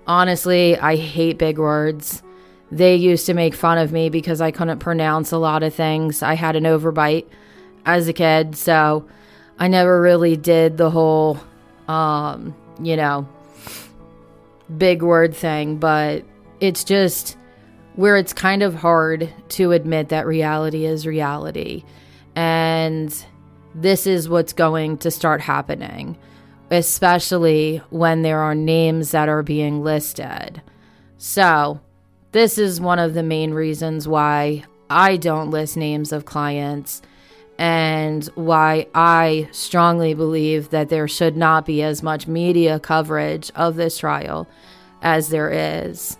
Honestly, 0.07 0.79
I 0.79 0.97
hate 0.97 1.39
big 1.39 1.59
words. 1.59 2.23
They 2.71 2.97
used 2.97 3.27
to 3.27 3.35
make 3.35 3.55
fun 3.55 3.79
of 3.79 3.93
me 3.93 4.11
because 4.11 4.41
I 4.41 4.51
couldn't 4.51 4.81
pronounce 4.81 5.33
a 5.33 5.39
lot 5.39 5.63
of 5.63 5.75
things. 5.75 6.23
I 6.23 6.35
had 6.35 6.57
an 6.57 6.65
overbite 6.65 7.27
as 7.87 8.09
a 8.09 8.13
kid, 8.13 8.57
so 8.57 9.07
I 9.59 9.69
never 9.69 10.01
really 10.01 10.37
did 10.37 10.77
the 10.77 10.91
whole, 10.91 11.39
um, 11.89 12.55
you 12.83 12.97
know, 12.97 13.27
big 14.77 15.03
word 15.03 15.35
thing, 15.35 15.79
but 15.79 16.25
it's 16.61 16.85
just 16.85 17.37
where 17.95 18.17
it's 18.17 18.33
kind 18.33 18.63
of 18.63 18.75
hard 18.75 19.33
to 19.49 19.73
admit 19.73 20.11
that 20.11 20.27
reality 20.27 20.85
is 20.85 21.07
reality. 21.07 21.85
And 22.35 23.15
this 23.76 24.06
is 24.06 24.28
what's 24.28 24.54
going 24.54 24.97
to 24.99 25.11
start 25.11 25.42
happening, 25.42 26.16
especially 26.71 27.83
when 27.90 28.23
there 28.23 28.40
are 28.40 28.54
names 28.54 29.11
that 29.11 29.28
are 29.28 29.42
being 29.42 29.85
listed. 29.85 30.62
So, 31.18 31.80
this 32.33 32.56
is 32.56 32.80
one 32.80 32.99
of 32.99 33.14
the 33.14 33.23
main 33.23 33.52
reasons 33.52 34.09
why 34.09 34.64
I 34.88 35.18
don't 35.18 35.50
list 35.50 35.76
names 35.76 36.11
of 36.11 36.25
clients 36.25 37.02
and 37.59 38.25
why 38.35 38.87
I 38.95 39.49
strongly 39.52 40.14
believe 40.14 40.71
that 40.71 40.88
there 40.88 41.09
should 41.09 41.37
not 41.37 41.66
be 41.66 41.83
as 41.83 42.02
much 42.02 42.26
media 42.26 42.80
coverage 42.80 43.50
of 43.54 43.76
this 43.76 43.99
trial 43.99 44.49
as 45.02 45.28
there 45.28 45.50
is. 45.87 46.16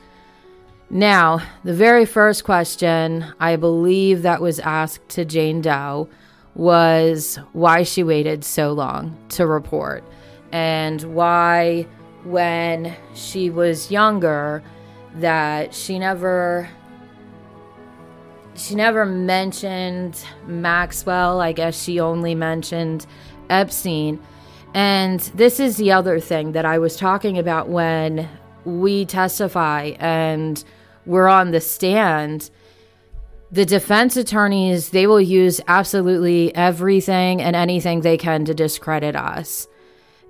Now, 0.89 1.41
the 1.65 1.75
very 1.75 2.05
first 2.05 2.45
question 2.45 3.27
I 3.41 3.57
believe 3.57 4.23
that 4.23 4.41
was 4.41 4.61
asked 4.61 5.09
to 5.11 5.25
Jane 5.25 5.61
Doe 5.61 6.09
was 6.57 7.39
why 7.53 7.83
she 7.83 8.03
waited 8.03 8.43
so 8.43 8.73
long 8.73 9.17
to 9.29 9.47
report 9.47 10.03
and 10.53 11.03
why 11.15 11.87
when 12.25 12.97
she 13.15 13.51
was 13.51 13.91
younger 13.91 14.63
that 15.17 15.75
she 15.75 15.99
never 15.99 16.69
she 18.55 18.75
never 18.75 19.05
mentioned 19.05 20.25
Maxwell. 20.47 21.43
I 21.43 21.53
guess 21.53 21.81
she 21.83 22.01
only 22.01 22.35
mentioned 22.35 23.07
Epstein. 23.51 24.19
And 24.73 25.21
this 25.35 25.61
is 25.61 25.77
the 25.77 25.93
other 25.93 26.19
thing 26.21 26.53
that 26.53 26.65
I 26.65 26.79
was 26.79 26.97
talking 26.97 27.39
about 27.39 27.69
when 27.69 28.29
we 28.65 29.05
testify 29.05 29.93
and 29.99 30.63
we're 31.05 31.29
on 31.29 31.51
the 31.51 31.61
stand. 31.61 32.51
The 33.51 33.65
defense 33.65 34.17
attorneys, 34.17 34.91
they 34.91 35.07
will 35.07 35.21
use 35.21 35.61
absolutely 35.69 36.55
everything 36.55 37.41
and 37.41 37.55
anything 37.55 38.01
they 38.01 38.19
can 38.19 38.45
to 38.47 38.55
discredit 38.55 39.15
us. 39.15 39.69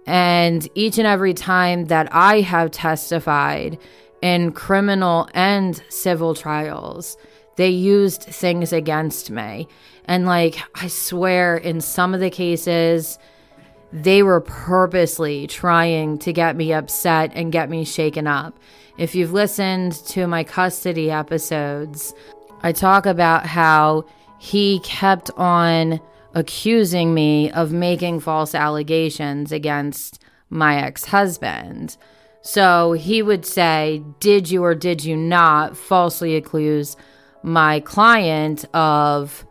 And 0.06 0.68
each 0.74 0.98
and 0.98 1.06
every 1.06 1.34
time 1.34 1.86
that 1.86 2.08
I 2.12 2.40
have 2.42 2.70
testified 2.70 3.78
in 4.22 4.52
criminal 4.52 5.28
and 5.34 5.82
civil 5.88 6.34
trials, 6.34 7.16
they 7.56 7.70
used 7.70 8.22
things 8.22 8.72
against 8.72 9.30
me. 9.30 9.66
And 10.04 10.26
like, 10.26 10.58
I 10.74 10.88
swear, 10.88 11.56
in 11.56 11.80
some 11.80 12.14
of 12.14 12.20
the 12.20 12.30
cases, 12.30 13.18
they 13.92 14.22
were 14.22 14.40
purposely 14.40 15.46
trying 15.46 16.18
to 16.18 16.32
get 16.32 16.54
me 16.54 16.72
upset 16.72 17.32
and 17.34 17.50
get 17.50 17.70
me 17.70 17.84
shaken 17.84 18.26
up. 18.26 18.58
If 18.98 19.14
you've 19.14 19.32
listened 19.32 19.92
to 20.06 20.26
my 20.26 20.44
custody 20.44 21.10
episodes, 21.10 22.14
I 22.62 22.72
talk 22.72 23.06
about 23.06 23.46
how 23.46 24.04
he 24.38 24.80
kept 24.80 25.30
on 25.36 26.00
accusing 26.34 27.14
me 27.14 27.50
of 27.52 27.72
making 27.72 28.20
false 28.20 28.54
allegations 28.54 29.52
against 29.52 30.22
my 30.50 30.76
ex 30.76 31.06
husband. 31.06 31.96
So 32.42 32.92
he 32.92 33.22
would 33.22 33.44
say, 33.44 34.02
Did 34.20 34.50
you 34.50 34.62
or 34.62 34.74
did 34.74 35.04
you 35.04 35.16
not 35.16 35.76
falsely 35.76 36.36
accuse 36.36 36.96
my 37.42 37.80
client 37.80 38.64
of 38.74 39.44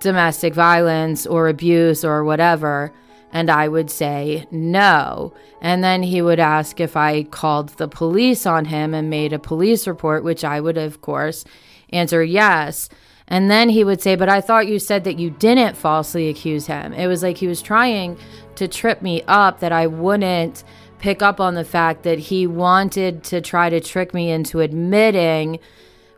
domestic 0.00 0.54
violence 0.54 1.26
or 1.26 1.48
abuse 1.48 2.04
or 2.04 2.24
whatever? 2.24 2.92
And 3.30 3.50
I 3.50 3.68
would 3.68 3.90
say 3.90 4.46
no. 4.50 5.34
And 5.60 5.84
then 5.84 6.02
he 6.02 6.22
would 6.22 6.40
ask 6.40 6.80
if 6.80 6.96
I 6.96 7.24
called 7.24 7.70
the 7.70 7.88
police 7.88 8.46
on 8.46 8.64
him 8.64 8.94
and 8.94 9.10
made 9.10 9.34
a 9.34 9.38
police 9.38 9.86
report, 9.86 10.24
which 10.24 10.44
I 10.44 10.60
would, 10.60 10.78
of 10.78 11.02
course, 11.02 11.44
answer 11.90 12.22
yes. 12.22 12.88
And 13.26 13.50
then 13.50 13.68
he 13.68 13.84
would 13.84 14.00
say, 14.00 14.16
But 14.16 14.28
I 14.28 14.40
thought 14.40 14.68
you 14.68 14.78
said 14.78 15.04
that 15.04 15.18
you 15.18 15.30
didn't 15.30 15.76
falsely 15.76 16.28
accuse 16.28 16.66
him. 16.66 16.92
It 16.92 17.06
was 17.06 17.22
like 17.22 17.36
he 17.36 17.46
was 17.46 17.62
trying 17.62 18.18
to 18.56 18.66
trip 18.66 19.02
me 19.02 19.22
up 19.28 19.60
that 19.60 19.72
I 19.72 19.86
wouldn't 19.86 20.64
pick 20.98 21.22
up 21.22 21.40
on 21.40 21.54
the 21.54 21.64
fact 21.64 22.02
that 22.02 22.18
he 22.18 22.46
wanted 22.46 23.22
to 23.24 23.40
try 23.40 23.70
to 23.70 23.80
trick 23.80 24.12
me 24.12 24.30
into 24.30 24.60
admitting 24.60 25.60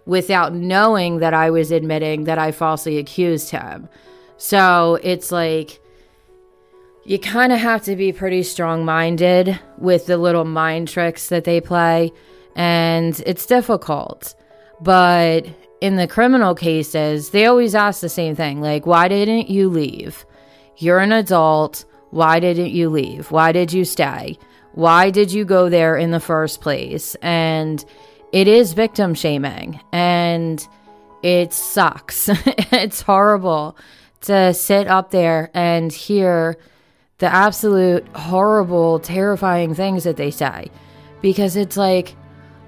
without 0.07 0.55
knowing 0.55 1.19
that 1.19 1.35
I 1.35 1.51
was 1.51 1.71
admitting 1.71 2.25
that 2.25 2.39
I 2.39 2.53
falsely 2.53 2.99
accused 2.99 3.51
him. 3.51 3.89
So 4.37 4.99
it's 5.03 5.31
like 5.31 5.81
you 7.05 7.19
kind 7.19 7.53
of 7.53 7.59
have 7.59 7.83
to 7.85 7.97
be 7.97 8.13
pretty 8.13 8.43
strong 8.43 8.85
minded 8.85 9.59
with 9.79 10.07
the 10.07 10.17
little 10.17 10.45
mind 10.45 10.89
tricks 10.89 11.29
that 11.29 11.45
they 11.45 11.61
play, 11.61 12.13
and 12.55 13.21
it's 13.27 13.47
difficult. 13.47 14.35
But 14.81 15.47
in 15.81 15.97
the 15.97 16.07
criminal 16.07 16.55
cases, 16.55 17.31
they 17.31 17.47
always 17.47 17.75
ask 17.75 18.01
the 18.01 18.09
same 18.09 18.35
thing 18.35 18.61
like, 18.61 18.87
why 18.87 19.09
didn't 19.09 19.49
you 19.49 19.69
leave? 19.69 20.27
You're 20.77 20.99
an 20.99 21.13
adult. 21.13 21.85
Why 22.11 22.41
didn't 22.41 22.71
you 22.71 22.91
leave? 22.91 23.31
Why 23.31 23.53
did 23.53 23.73
you 23.73 23.85
stay? 23.85 24.39
Why 24.73 25.11
did 25.11 25.33
you 25.33 25.45
go 25.45 25.69
there 25.69 25.97
in 25.97 26.11
the 26.11 26.21
first 26.21 26.61
place? 26.61 27.15
And 27.23 27.85
it 28.33 28.47
is 28.47 28.73
victim 28.73 29.15
shaming 29.15 29.81
and 29.93 30.67
it 31.23 31.53
sucks. 31.53 32.29
it's 32.73 33.03
horrible 33.03 33.77
to 34.23 34.53
sit 34.55 34.87
up 34.87 35.11
there 35.11 35.51
and 35.55 35.93
hear 35.93 36.57
the 37.19 37.27
absolute 37.27 38.07
horrible, 38.15 38.99
terrifying 38.99 39.75
things 39.75 40.05
that 40.05 40.17
they 40.17 40.31
say. 40.31 40.71
Because 41.21 41.57
it's 41.57 41.77
like, 41.77 42.17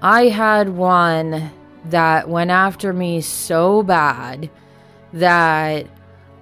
I 0.01 0.27
had 0.27 0.69
one 0.69 1.51
that 1.85 2.29
went 2.29 2.51
after 2.51 2.93
me 2.93 3.21
so 3.21 3.83
bad 3.83 4.49
that 5.13 5.87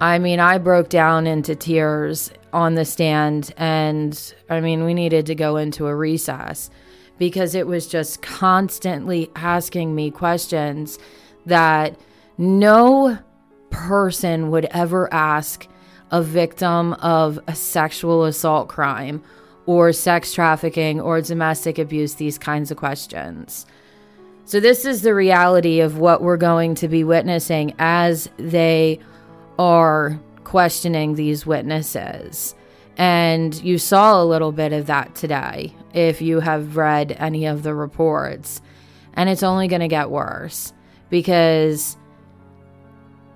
I 0.00 0.18
mean, 0.18 0.40
I 0.40 0.58
broke 0.58 0.88
down 0.88 1.28
into 1.28 1.54
tears 1.54 2.32
on 2.52 2.74
the 2.74 2.84
stand, 2.84 3.54
and 3.56 4.34
I 4.50 4.60
mean, 4.60 4.84
we 4.84 4.94
needed 4.94 5.26
to 5.26 5.36
go 5.36 5.56
into 5.56 5.86
a 5.86 5.94
recess 5.94 6.70
because 7.18 7.54
it 7.54 7.68
was 7.68 7.86
just 7.86 8.20
constantly 8.20 9.30
asking 9.36 9.94
me 9.94 10.10
questions 10.10 10.98
that 11.46 11.96
no 12.36 13.16
person 13.70 14.50
would 14.50 14.64
ever 14.72 15.12
ask 15.14 15.68
a 16.10 16.20
victim 16.20 16.94
of 16.94 17.38
a 17.46 17.54
sexual 17.54 18.24
assault 18.24 18.68
crime 18.68 19.22
or 19.66 19.92
sex 19.92 20.32
trafficking 20.32 21.00
or 21.00 21.20
domestic 21.20 21.78
abuse, 21.78 22.14
these 22.14 22.38
kinds 22.38 22.72
of 22.72 22.76
questions. 22.76 23.66
So, 24.44 24.60
this 24.60 24.84
is 24.84 25.02
the 25.02 25.14
reality 25.14 25.80
of 25.80 25.98
what 25.98 26.22
we're 26.22 26.36
going 26.36 26.74
to 26.76 26.88
be 26.88 27.04
witnessing 27.04 27.74
as 27.78 28.28
they 28.36 28.98
are 29.58 30.20
questioning 30.44 31.14
these 31.14 31.46
witnesses. 31.46 32.54
And 32.96 33.54
you 33.62 33.78
saw 33.78 34.22
a 34.22 34.24
little 34.24 34.52
bit 34.52 34.72
of 34.72 34.86
that 34.86 35.14
today 35.14 35.74
if 35.94 36.20
you 36.20 36.40
have 36.40 36.76
read 36.76 37.16
any 37.18 37.46
of 37.46 37.62
the 37.62 37.74
reports. 37.74 38.60
And 39.14 39.30
it's 39.30 39.42
only 39.42 39.68
going 39.68 39.80
to 39.80 39.88
get 39.88 40.10
worse 40.10 40.72
because 41.08 41.96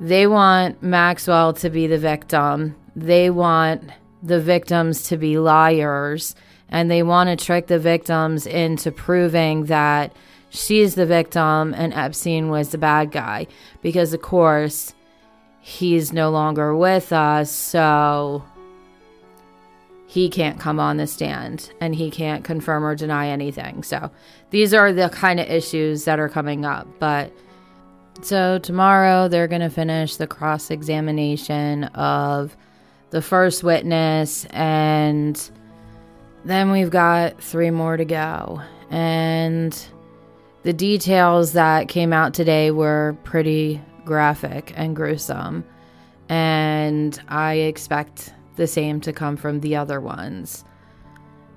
they 0.00 0.26
want 0.26 0.82
Maxwell 0.82 1.52
to 1.54 1.70
be 1.70 1.86
the 1.86 1.98
victim. 1.98 2.76
They 2.94 3.30
want 3.30 3.90
the 4.22 4.40
victims 4.40 5.04
to 5.08 5.16
be 5.16 5.38
liars. 5.38 6.34
And 6.68 6.90
they 6.90 7.02
want 7.02 7.30
to 7.30 7.42
trick 7.42 7.68
the 7.68 7.78
victims 7.78 8.46
into 8.46 8.90
proving 8.90 9.66
that 9.66 10.14
she's 10.50 10.94
the 10.94 11.06
victim 11.06 11.74
and 11.74 11.92
Epstein 11.94 12.48
was 12.48 12.70
the 12.70 12.78
bad 12.78 13.10
guy. 13.10 13.46
Because, 13.82 14.12
of 14.12 14.22
course, 14.22 14.94
he's 15.60 16.12
no 16.12 16.30
longer 16.30 16.74
with 16.74 17.12
us. 17.12 17.50
So 17.50 18.44
he 20.06 20.30
can't 20.30 20.58
come 20.58 20.80
on 20.80 20.96
the 20.96 21.06
stand 21.06 21.70
and 21.80 21.94
he 21.94 22.10
can't 22.10 22.44
confirm 22.44 22.84
or 22.84 22.94
deny 22.94 23.28
anything. 23.28 23.82
So 23.82 24.10
these 24.50 24.72
are 24.72 24.92
the 24.92 25.08
kind 25.10 25.40
of 25.40 25.50
issues 25.50 26.04
that 26.04 26.18
are 26.18 26.28
coming 26.28 26.64
up. 26.64 26.86
But 26.98 27.32
so 28.22 28.58
tomorrow 28.58 29.28
they're 29.28 29.48
going 29.48 29.60
to 29.60 29.68
finish 29.68 30.16
the 30.16 30.26
cross 30.26 30.70
examination 30.70 31.84
of 31.84 32.56
the 33.10 33.20
first 33.20 33.62
witness 33.62 34.46
and 34.46 35.50
then 36.44 36.70
we've 36.70 36.90
got 36.90 37.42
three 37.42 37.70
more 37.70 37.96
to 37.96 38.04
go. 38.04 38.62
And 38.88 39.76
the 40.66 40.72
details 40.72 41.52
that 41.52 41.86
came 41.86 42.12
out 42.12 42.34
today 42.34 42.72
were 42.72 43.16
pretty 43.22 43.80
graphic 44.04 44.72
and 44.74 44.96
gruesome. 44.96 45.64
And 46.28 47.22
I 47.28 47.54
expect 47.54 48.34
the 48.56 48.66
same 48.66 49.00
to 49.02 49.12
come 49.12 49.36
from 49.36 49.60
the 49.60 49.76
other 49.76 50.00
ones. 50.00 50.64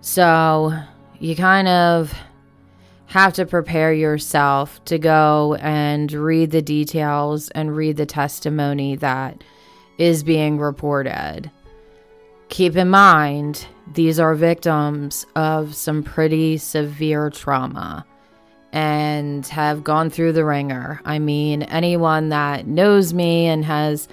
So 0.02 0.72
you 1.18 1.36
kind 1.36 1.68
of 1.68 2.14
have 3.08 3.34
to 3.34 3.48
prepare 3.48 3.92
yourself 3.92 4.86
to 4.86 5.00
go 5.00 5.56
and 5.56 6.12
read 6.12 6.52
the 6.52 6.62
details 6.62 7.50
and 7.50 7.76
read 7.76 7.98
the 7.98 8.06
testimony 8.06 8.96
that 8.98 9.44
is 9.98 10.22
being 10.22 10.60
reported. 10.60 11.50
Keep 12.50 12.76
in 12.76 12.92
mind, 12.92 13.66
these 13.92 14.20
are 14.20 14.36
victims 14.36 15.26
of 15.36 15.74
some 15.74 16.04
pretty 16.04 16.58
severe 16.58 17.32
trauma 17.32 18.06
and 18.72 19.46
have 19.48 19.84
gone 19.84 20.10
through 20.10 20.34
the 20.34 20.46
ringer. 20.46 21.02
I 21.06 21.20
mean, 21.20 21.64
anyone 21.64 22.30
that 22.30 22.68
knows 22.68 23.14
me 23.14 23.48
and 23.48 23.66
has 23.66 24.08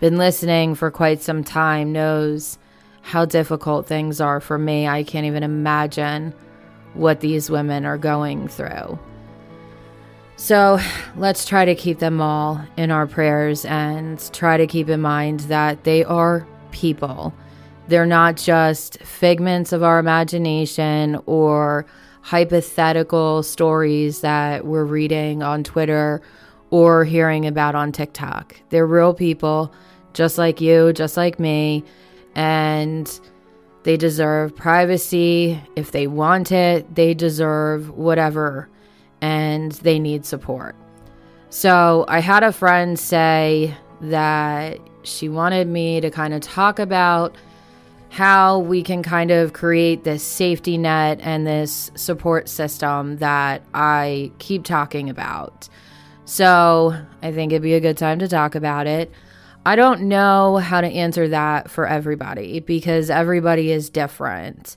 been 0.00 0.16
listening 0.16 0.74
for 0.74 0.90
quite 0.90 1.22
some 1.22 1.44
time 1.44 1.92
knows 1.92 2.58
how 3.02 3.24
difficult 3.24 3.86
things 3.86 4.20
are 4.20 4.40
for 4.40 4.58
me. 4.58 4.86
I 4.88 5.04
can't 5.04 5.26
even 5.26 5.42
imagine 5.42 6.34
what 6.94 7.20
these 7.20 7.50
women 7.50 7.84
are 7.84 7.98
going 7.98 8.48
through. 8.48 8.98
So 10.36 10.80
let's 11.16 11.44
try 11.44 11.66
to 11.66 11.74
keep 11.74 11.98
them 11.98 12.20
all 12.20 12.60
in 12.76 12.90
our 12.90 13.06
prayers 13.06 13.64
and 13.66 14.18
try 14.32 14.56
to 14.56 14.66
keep 14.66 14.88
in 14.88 15.00
mind 15.00 15.40
that 15.40 15.84
they 15.84 16.02
are 16.04 16.46
people. 16.70 17.34
They're 17.88 18.06
not 18.06 18.36
just 18.36 18.98
figments 19.00 19.72
of 19.72 19.82
our 19.82 19.98
imagination 19.98 21.20
or 21.26 21.84
hypothetical 22.22 23.42
stories 23.42 24.20
that 24.20 24.66
we're 24.66 24.84
reading 24.84 25.42
on 25.42 25.64
Twitter 25.64 26.20
or 26.70 27.04
hearing 27.04 27.46
about 27.46 27.74
on 27.74 27.92
TikTok. 27.92 28.56
They're 28.70 28.86
real 28.86 29.14
people 29.14 29.72
just 30.12 30.38
like 30.38 30.60
you, 30.60 30.92
just 30.92 31.16
like 31.16 31.38
me, 31.38 31.84
and 32.34 33.20
they 33.82 33.96
deserve 33.96 34.54
privacy. 34.54 35.60
If 35.76 35.92
they 35.92 36.06
want 36.06 36.52
it, 36.52 36.94
they 36.94 37.14
deserve 37.14 37.90
whatever, 37.90 38.68
and 39.20 39.72
they 39.72 39.98
need 39.98 40.24
support. 40.24 40.76
So, 41.48 42.04
I 42.08 42.20
had 42.20 42.42
a 42.42 42.52
friend 42.52 42.98
say 42.98 43.74
that 44.02 44.78
she 45.02 45.28
wanted 45.28 45.66
me 45.66 46.00
to 46.00 46.10
kind 46.10 46.34
of 46.34 46.40
talk 46.40 46.78
about 46.78 47.36
how 48.10 48.58
we 48.58 48.82
can 48.82 49.02
kind 49.02 49.30
of 49.30 49.52
create 49.52 50.02
this 50.02 50.22
safety 50.22 50.76
net 50.76 51.20
and 51.22 51.46
this 51.46 51.92
support 51.94 52.48
system 52.48 53.16
that 53.18 53.62
I 53.72 54.32
keep 54.38 54.64
talking 54.64 55.08
about. 55.08 55.68
So 56.24 56.94
I 57.22 57.32
think 57.32 57.52
it'd 57.52 57.62
be 57.62 57.74
a 57.74 57.80
good 57.80 57.96
time 57.96 58.18
to 58.18 58.28
talk 58.28 58.56
about 58.56 58.86
it. 58.86 59.12
I 59.64 59.76
don't 59.76 60.02
know 60.02 60.56
how 60.56 60.80
to 60.80 60.88
answer 60.88 61.28
that 61.28 61.70
for 61.70 61.86
everybody 61.86 62.60
because 62.60 63.10
everybody 63.10 63.70
is 63.70 63.90
different. 63.90 64.76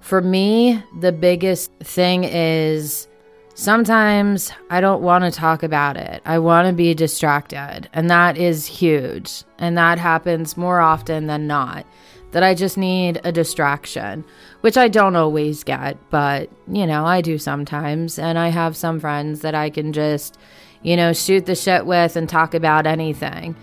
For 0.00 0.20
me, 0.20 0.82
the 1.00 1.12
biggest 1.12 1.72
thing 1.80 2.24
is 2.24 3.06
sometimes 3.54 4.50
I 4.70 4.80
don't 4.80 5.02
want 5.02 5.22
to 5.24 5.30
talk 5.30 5.62
about 5.62 5.96
it. 5.96 6.20
I 6.24 6.40
want 6.40 6.66
to 6.66 6.72
be 6.72 6.94
distracted. 6.94 7.88
And 7.92 8.10
that 8.10 8.36
is 8.36 8.66
huge. 8.66 9.44
And 9.58 9.78
that 9.78 9.98
happens 9.98 10.56
more 10.56 10.80
often 10.80 11.28
than 11.28 11.46
not. 11.46 11.86
That 12.32 12.42
I 12.42 12.54
just 12.54 12.76
need 12.76 13.20
a 13.24 13.32
distraction, 13.32 14.24
which 14.62 14.76
I 14.76 14.88
don't 14.88 15.16
always 15.16 15.64
get, 15.64 15.96
but 16.10 16.50
you 16.66 16.86
know, 16.86 17.04
I 17.04 17.20
do 17.20 17.38
sometimes. 17.38 18.18
And 18.18 18.38
I 18.38 18.48
have 18.48 18.76
some 18.76 19.00
friends 19.00 19.40
that 19.40 19.54
I 19.54 19.70
can 19.70 19.92
just, 19.92 20.38
you 20.82 20.96
know, 20.96 21.12
shoot 21.12 21.46
the 21.46 21.54
shit 21.54 21.86
with 21.86 22.16
and 22.16 22.28
talk 22.28 22.54
about 22.54 22.86
anything. 22.86 23.54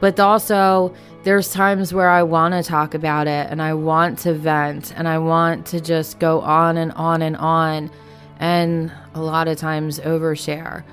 But 0.00 0.20
also, 0.20 0.94
there's 1.24 1.52
times 1.52 1.92
where 1.92 2.08
I 2.08 2.22
want 2.22 2.54
to 2.54 2.62
talk 2.62 2.94
about 2.94 3.26
it 3.26 3.48
and 3.50 3.60
I 3.60 3.74
want 3.74 4.18
to 4.20 4.32
vent 4.32 4.92
and 4.96 5.08
I 5.08 5.18
want 5.18 5.66
to 5.66 5.80
just 5.80 6.18
go 6.18 6.40
on 6.40 6.76
and 6.76 6.92
on 6.92 7.22
and 7.22 7.36
on 7.36 7.90
and 8.38 8.92
a 9.14 9.20
lot 9.20 9.48
of 9.48 9.58
times 9.58 9.98
overshare. 10.00 10.84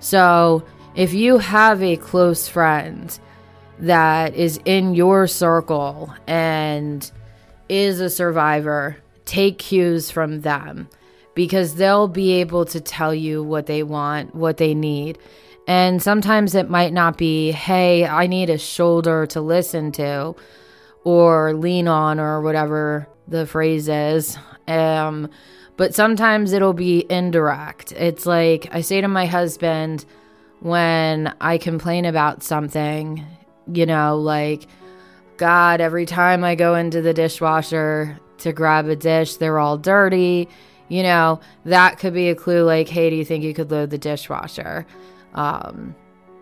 So, 0.00 0.64
if 0.94 1.12
you 1.12 1.38
have 1.38 1.82
a 1.82 1.96
close 1.96 2.46
friend 2.46 3.18
that 3.84 4.34
is 4.34 4.58
in 4.64 4.94
your 4.94 5.26
circle 5.26 6.12
and 6.26 7.10
is 7.68 8.00
a 8.00 8.10
survivor, 8.10 8.96
take 9.24 9.58
cues 9.58 10.10
from 10.10 10.40
them 10.40 10.88
because 11.34 11.74
they'll 11.74 12.08
be 12.08 12.32
able 12.32 12.64
to 12.64 12.80
tell 12.80 13.14
you 13.14 13.42
what 13.42 13.66
they 13.66 13.82
want, 13.82 14.34
what 14.34 14.56
they 14.56 14.74
need. 14.74 15.18
And 15.66 16.02
sometimes 16.02 16.54
it 16.54 16.70
might 16.70 16.92
not 16.92 17.16
be, 17.16 17.50
hey, 17.50 18.06
I 18.06 18.26
need 18.26 18.50
a 18.50 18.58
shoulder 18.58 19.26
to 19.26 19.40
listen 19.40 19.92
to 19.92 20.34
or 21.04 21.54
lean 21.54 21.88
on 21.88 22.20
or 22.20 22.40
whatever 22.40 23.08
the 23.26 23.46
phrase 23.46 23.88
is. 23.88 24.36
Um, 24.68 25.30
but 25.76 25.94
sometimes 25.94 26.52
it'll 26.52 26.74
be 26.74 27.04
indirect. 27.10 27.92
It's 27.92 28.26
like 28.26 28.68
I 28.72 28.80
say 28.80 29.00
to 29.00 29.08
my 29.08 29.26
husband 29.26 30.04
when 30.60 31.34
I 31.40 31.58
complain 31.58 32.04
about 32.04 32.42
something, 32.42 33.26
you 33.72 33.86
know, 33.86 34.18
like, 34.18 34.66
God, 35.36 35.80
every 35.80 36.06
time 36.06 36.44
I 36.44 36.54
go 36.54 36.74
into 36.74 37.02
the 37.02 37.14
dishwasher 37.14 38.18
to 38.38 38.52
grab 38.52 38.88
a 38.88 38.96
dish, 38.96 39.36
they're 39.36 39.58
all 39.58 39.78
dirty. 39.78 40.48
You 40.88 41.02
know, 41.02 41.40
that 41.64 41.98
could 41.98 42.14
be 42.14 42.28
a 42.28 42.34
clue 42.34 42.62
like, 42.64 42.88
hey, 42.88 43.10
do 43.10 43.16
you 43.16 43.24
think 43.24 43.42
you 43.42 43.54
could 43.54 43.70
load 43.70 43.90
the 43.90 43.98
dishwasher? 43.98 44.86
Um, 45.34 45.94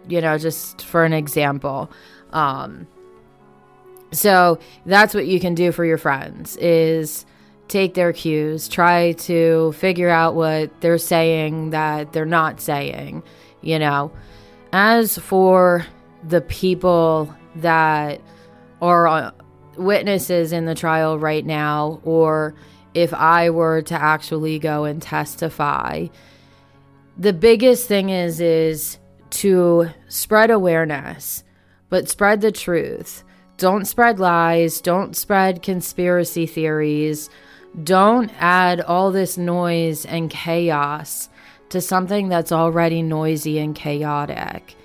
you 0.08 0.20
know, 0.20 0.37
just 0.37 0.82
for 0.82 1.04
an 1.04 1.12
example. 1.12 1.90
Um, 2.32 2.87
so 4.11 4.58
that's 4.85 5.14
what 5.14 5.26
you 5.26 5.40
can 5.40 5.54
do 5.54 5.72
for 5.72 5.85
your 5.85 5.98
friends 5.98 6.56
is 6.58 7.24
take 7.68 7.94
their 7.94 8.12
cues, 8.12 8.68
try 8.68 9.12
to 9.12 9.72
figure 9.72 10.11
out 10.11 10.35
what 10.35 10.80
they're 10.80 10.98
saying 10.98 11.70
that 11.70 12.12
they're 12.12 12.26
not 12.26 12.61
saying, 12.61 13.22
you 13.62 13.78
know. 13.78 14.12
As 14.74 15.18
for 15.18 15.87
the 16.22 16.40
people 16.40 17.35
that 17.56 18.20
are 18.80 19.06
uh, 19.06 19.30
witnesses 19.76 20.52
in 20.52 20.64
the 20.64 20.74
trial 20.74 21.18
right 21.18 21.44
now, 21.44 22.00
or 22.04 22.54
if 22.94 23.12
I 23.14 23.50
were 23.50 23.82
to 23.82 23.94
actually 23.94 24.58
go 24.58 24.85
and 24.85 25.00
testify, 25.00 26.08
the 27.16 27.32
biggest 27.32 27.88
thing 27.88 28.11
is 28.11 28.40
is 28.40 28.98
to 29.30 29.88
spread 30.08 30.50
awareness, 30.50 31.44
but 31.88 32.08
spread 32.08 32.40
the 32.40 32.52
truth. 32.52 33.24
Don't 33.56 33.87
spread 33.87 34.18
lies, 34.18 34.80
don't 34.80 35.16
spread 35.16 35.62
conspiracy 35.62 36.46
theories. 36.46 37.30
Don't 37.85 38.30
add 38.38 38.82
all 38.82 39.11
this 39.11 39.38
noise 39.38 40.04
and 40.04 40.30
chaos 40.30 41.30
to 41.70 41.80
something 41.80 42.28
that's 42.28 42.52
already 42.52 43.00
noisy 43.00 43.58
and 43.58 43.74
chaotic 43.74 44.76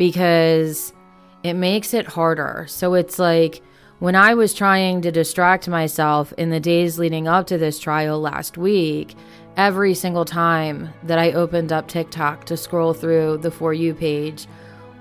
because 0.00 0.94
it 1.42 1.52
makes 1.52 1.92
it 1.92 2.06
harder. 2.06 2.64
So 2.70 2.94
it's 2.94 3.18
like 3.18 3.60
when 3.98 4.16
I 4.16 4.32
was 4.32 4.54
trying 4.54 5.02
to 5.02 5.12
distract 5.12 5.68
myself 5.68 6.32
in 6.38 6.48
the 6.48 6.58
days 6.58 6.98
leading 6.98 7.28
up 7.28 7.46
to 7.48 7.58
this 7.58 7.78
trial 7.78 8.18
last 8.18 8.56
week, 8.56 9.14
every 9.58 9.92
single 9.92 10.24
time 10.24 10.88
that 11.02 11.18
I 11.18 11.32
opened 11.32 11.70
up 11.70 11.86
TikTok 11.86 12.46
to 12.46 12.56
scroll 12.56 12.94
through 12.94 13.40
the 13.42 13.50
For 13.50 13.74
You 13.74 13.92
page 13.92 14.46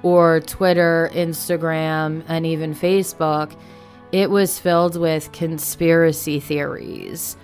or 0.04 0.42
Twitter, 0.42 1.10
Instagram, 1.14 2.22
and 2.28 2.46
even 2.46 2.76
Facebook, 2.76 3.58
it 4.12 4.30
was 4.30 4.60
filled 4.60 4.98
with 4.98 5.32
conspiracy 5.32 6.42
theories 6.42 7.38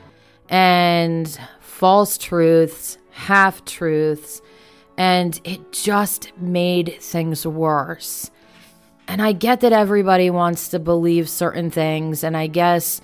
and 0.50 1.40
false 1.62 2.18
truths, 2.18 2.98
half 3.12 3.64
truths, 3.64 4.42
and 4.98 5.40
it 5.44 5.72
just 5.72 6.32
made 6.38 6.98
things 7.00 7.46
worse. 7.46 8.32
And 9.08 9.22
I 9.22 9.34
get 9.34 9.62
that 9.62 9.74
everybody 9.74 10.30
wants 10.30 10.70
to 10.70 10.80
believe 10.80 11.30
certain 11.30 11.70
things, 11.70 12.24
and 12.24 12.36
I 12.36 12.48
guess 12.48 13.02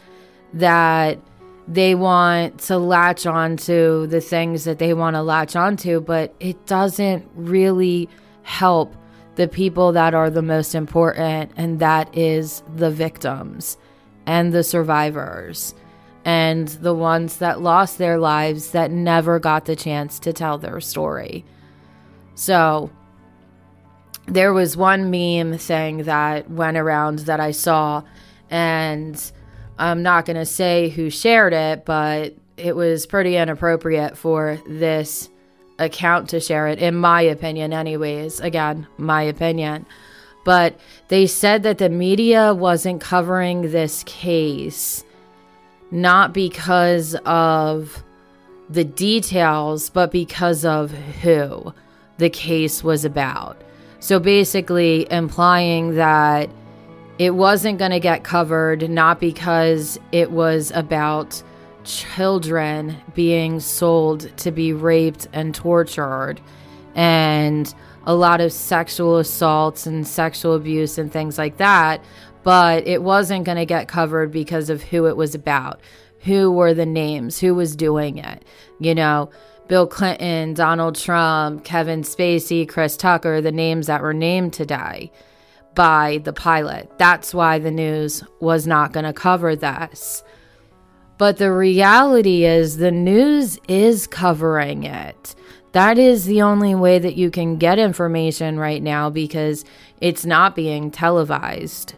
that 0.53 1.19
they 1.67 1.95
want 1.95 2.59
to 2.61 2.77
latch 2.77 3.25
on 3.25 3.55
to 3.55 4.07
the 4.07 4.19
things 4.19 4.63
that 4.63 4.79
they 4.79 4.93
want 4.93 5.15
to 5.15 5.21
latch 5.21 5.55
onto, 5.55 6.01
but 6.01 6.33
it 6.39 6.65
doesn't 6.65 7.29
really 7.35 8.09
help 8.43 8.95
the 9.35 9.47
people 9.47 9.91
that 9.93 10.13
are 10.13 10.29
the 10.29 10.41
most 10.41 10.75
important, 10.75 11.51
and 11.55 11.79
that 11.79 12.17
is 12.17 12.63
the 12.75 12.91
victims 12.91 13.77
and 14.25 14.51
the 14.51 14.63
survivors 14.63 15.73
and 16.25 16.67
the 16.67 16.93
ones 16.93 17.37
that 17.37 17.61
lost 17.61 17.97
their 17.97 18.19
lives 18.19 18.71
that 18.71 18.91
never 18.91 19.39
got 19.39 19.65
the 19.65 19.75
chance 19.75 20.19
to 20.19 20.33
tell 20.33 20.57
their 20.57 20.79
story. 20.79 21.45
So, 22.35 22.89
there 24.27 24.53
was 24.53 24.77
one 24.77 25.11
meme 25.11 25.57
thing 25.57 26.03
that 26.03 26.49
went 26.49 26.77
around 26.77 27.19
that 27.19 27.39
I 27.39 27.51
saw, 27.51 28.03
and 28.49 29.31
I'm 29.77 30.03
not 30.03 30.25
going 30.25 30.37
to 30.37 30.45
say 30.45 30.89
who 30.89 31.09
shared 31.09 31.53
it, 31.53 31.85
but 31.85 32.35
it 32.57 32.75
was 32.75 33.05
pretty 33.05 33.35
inappropriate 33.35 34.17
for 34.17 34.59
this 34.67 35.29
account 35.79 36.29
to 36.29 36.39
share 36.39 36.67
it, 36.67 36.79
in 36.79 36.95
my 36.95 37.21
opinion, 37.21 37.73
anyways. 37.73 38.39
Again, 38.39 38.87
my 38.97 39.23
opinion. 39.23 39.85
But 40.45 40.79
they 41.07 41.27
said 41.27 41.63
that 41.63 41.77
the 41.77 41.89
media 41.89 42.53
wasn't 42.53 43.01
covering 43.01 43.71
this 43.71 44.03
case 44.03 45.03
not 45.91 46.33
because 46.33 47.15
of 47.25 48.03
the 48.69 48.85
details, 48.85 49.89
but 49.89 50.09
because 50.09 50.63
of 50.63 50.91
who 50.91 51.73
the 52.21 52.29
case 52.29 52.83
was 52.83 53.03
about. 53.03 53.59
So 53.99 54.19
basically, 54.19 55.11
implying 55.11 55.95
that 55.95 56.49
it 57.17 57.31
wasn't 57.31 57.79
going 57.79 57.91
to 57.91 57.99
get 57.99 58.23
covered, 58.23 58.89
not 58.89 59.19
because 59.19 59.99
it 60.11 60.31
was 60.31 60.71
about 60.71 61.41
children 61.83 62.95
being 63.15 63.59
sold 63.59 64.35
to 64.37 64.51
be 64.51 64.71
raped 64.71 65.27
and 65.33 65.53
tortured 65.53 66.39
and 66.93 67.73
a 68.05 68.13
lot 68.13 68.39
of 68.39 68.51
sexual 68.51 69.17
assaults 69.17 69.87
and 69.87 70.07
sexual 70.07 70.53
abuse 70.53 70.99
and 70.99 71.11
things 71.11 71.39
like 71.39 71.57
that, 71.57 72.03
but 72.43 72.85
it 72.85 73.01
wasn't 73.01 73.45
going 73.45 73.57
to 73.57 73.65
get 73.65 73.87
covered 73.87 74.31
because 74.31 74.69
of 74.69 74.83
who 74.83 75.07
it 75.07 75.17
was 75.17 75.33
about. 75.33 75.79
Who 76.21 76.51
were 76.51 76.75
the 76.75 76.85
names? 76.85 77.39
Who 77.39 77.55
was 77.55 77.75
doing 77.75 78.19
it? 78.19 78.45
You 78.79 78.93
know, 78.93 79.31
Bill 79.71 79.87
Clinton, 79.87 80.53
Donald 80.53 80.95
Trump, 80.95 81.63
Kevin 81.63 82.01
Spacey, 82.01 82.67
Chris 82.67 82.97
Tucker, 82.97 83.39
the 83.39 83.53
names 83.53 83.87
that 83.87 84.01
were 84.01 84.13
named 84.13 84.51
today 84.51 85.13
by 85.75 86.19
the 86.25 86.33
pilot. 86.33 86.91
That's 86.97 87.33
why 87.33 87.57
the 87.57 87.71
news 87.71 88.21
was 88.41 88.67
not 88.67 88.91
going 88.91 89.05
to 89.05 89.13
cover 89.13 89.55
this. 89.55 90.25
But 91.17 91.37
the 91.37 91.53
reality 91.53 92.43
is, 92.43 92.79
the 92.79 92.91
news 92.91 93.57
is 93.69 94.07
covering 94.07 94.83
it. 94.83 95.35
That 95.71 95.97
is 95.97 96.25
the 96.25 96.41
only 96.41 96.75
way 96.75 96.99
that 96.99 97.15
you 97.15 97.31
can 97.31 97.55
get 97.55 97.79
information 97.79 98.59
right 98.59 98.83
now 98.83 99.09
because 99.09 99.63
it's 100.01 100.25
not 100.25 100.53
being 100.53 100.91
televised. 100.91 101.93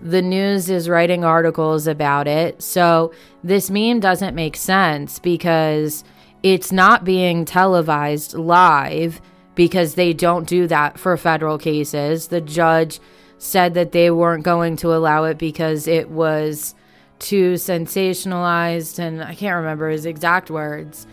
The 0.00 0.22
news 0.22 0.70
is 0.70 0.88
writing 0.88 1.24
articles 1.24 1.88
about 1.88 2.28
it. 2.28 2.62
So 2.62 3.12
this 3.42 3.70
meme 3.70 3.98
doesn't 3.98 4.36
make 4.36 4.54
sense 4.54 5.18
because 5.18 6.04
it's 6.42 6.72
not 6.72 7.04
being 7.04 7.44
televised 7.44 8.34
live 8.34 9.20
because 9.54 9.94
they 9.94 10.12
don't 10.12 10.48
do 10.48 10.66
that 10.68 10.98
for 10.98 11.16
federal 11.16 11.58
cases. 11.58 12.28
The 12.28 12.40
judge 12.40 13.00
said 13.38 13.74
that 13.74 13.92
they 13.92 14.10
weren't 14.10 14.44
going 14.44 14.76
to 14.76 14.94
allow 14.94 15.24
it 15.24 15.38
because 15.38 15.86
it 15.86 16.10
was 16.10 16.74
too 17.18 17.54
sensationalized 17.54 18.98
and 18.98 19.22
I 19.22 19.34
can't 19.34 19.56
remember 19.56 19.90
his 19.90 20.06
exact 20.06 20.50
words. 20.50 21.06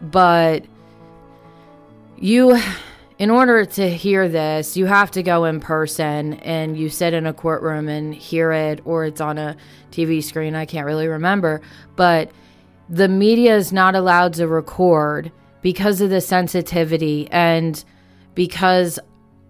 But 0.00 0.64
you 2.16 2.58
in 3.18 3.30
order 3.30 3.64
to 3.64 3.88
hear 3.88 4.28
this, 4.28 4.76
you 4.76 4.86
have 4.86 5.10
to 5.12 5.22
go 5.22 5.44
in 5.44 5.60
person 5.60 6.34
and 6.34 6.76
you 6.76 6.88
sit 6.88 7.14
in 7.14 7.26
a 7.26 7.32
courtroom 7.32 7.88
and 7.88 8.14
hear 8.14 8.50
it, 8.50 8.80
or 8.84 9.04
it's 9.04 9.20
on 9.20 9.38
a 9.38 9.56
TV 9.92 10.22
screen. 10.22 10.56
I 10.56 10.66
can't 10.66 10.86
really 10.86 11.06
remember. 11.06 11.60
But 11.94 12.32
the 12.88 13.08
media 13.08 13.56
is 13.56 13.72
not 13.72 13.94
allowed 13.94 14.34
to 14.34 14.46
record 14.46 15.32
because 15.62 16.00
of 16.00 16.10
the 16.10 16.20
sensitivity 16.20 17.28
and 17.30 17.84
because 18.34 18.98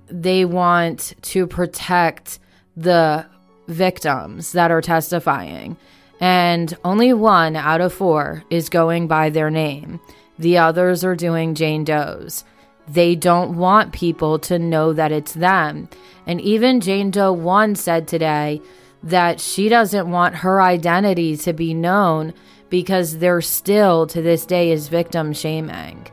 they 0.06 0.44
want 0.44 1.14
to 1.22 1.46
protect 1.46 2.38
the 2.76 3.26
victims 3.66 4.52
that 4.52 4.70
are 4.70 4.80
testifying. 4.80 5.76
And 6.20 6.76
only 6.84 7.12
one 7.12 7.56
out 7.56 7.80
of 7.80 7.92
four 7.92 8.44
is 8.50 8.68
going 8.68 9.08
by 9.08 9.30
their 9.30 9.50
name. 9.50 10.00
The 10.38 10.58
others 10.58 11.04
are 11.04 11.16
doing 11.16 11.54
Jane 11.54 11.84
Doe's. 11.84 12.44
They 12.86 13.14
don't 13.14 13.56
want 13.56 13.92
people 13.92 14.38
to 14.40 14.58
know 14.58 14.92
that 14.92 15.12
it's 15.12 15.32
them. 15.32 15.88
And 16.26 16.40
even 16.40 16.80
Jane 16.80 17.10
Doe 17.10 17.32
1 17.32 17.74
said 17.76 18.06
today 18.06 18.60
that 19.02 19.40
she 19.40 19.68
doesn't 19.68 20.10
want 20.10 20.36
her 20.36 20.60
identity 20.60 21.36
to 21.38 21.52
be 21.52 21.74
known 21.74 22.34
because 22.74 23.18
there 23.18 23.40
still 23.40 24.04
to 24.04 24.20
this 24.20 24.44
day 24.44 24.72
is 24.72 24.88
victim 24.88 25.32
shaming. 25.32 26.04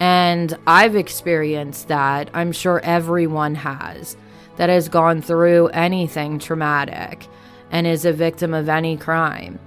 And 0.00 0.54
I've 0.66 0.96
experienced 0.96 1.88
that. 1.88 2.28
I'm 2.34 2.52
sure 2.52 2.78
everyone 2.84 3.54
has 3.54 4.14
that 4.56 4.68
has 4.68 4.90
gone 4.90 5.22
through 5.22 5.68
anything 5.68 6.38
traumatic 6.38 7.26
and 7.70 7.86
is 7.86 8.04
a 8.04 8.12
victim 8.12 8.52
of 8.52 8.68
any 8.68 8.98
crime. 8.98 9.58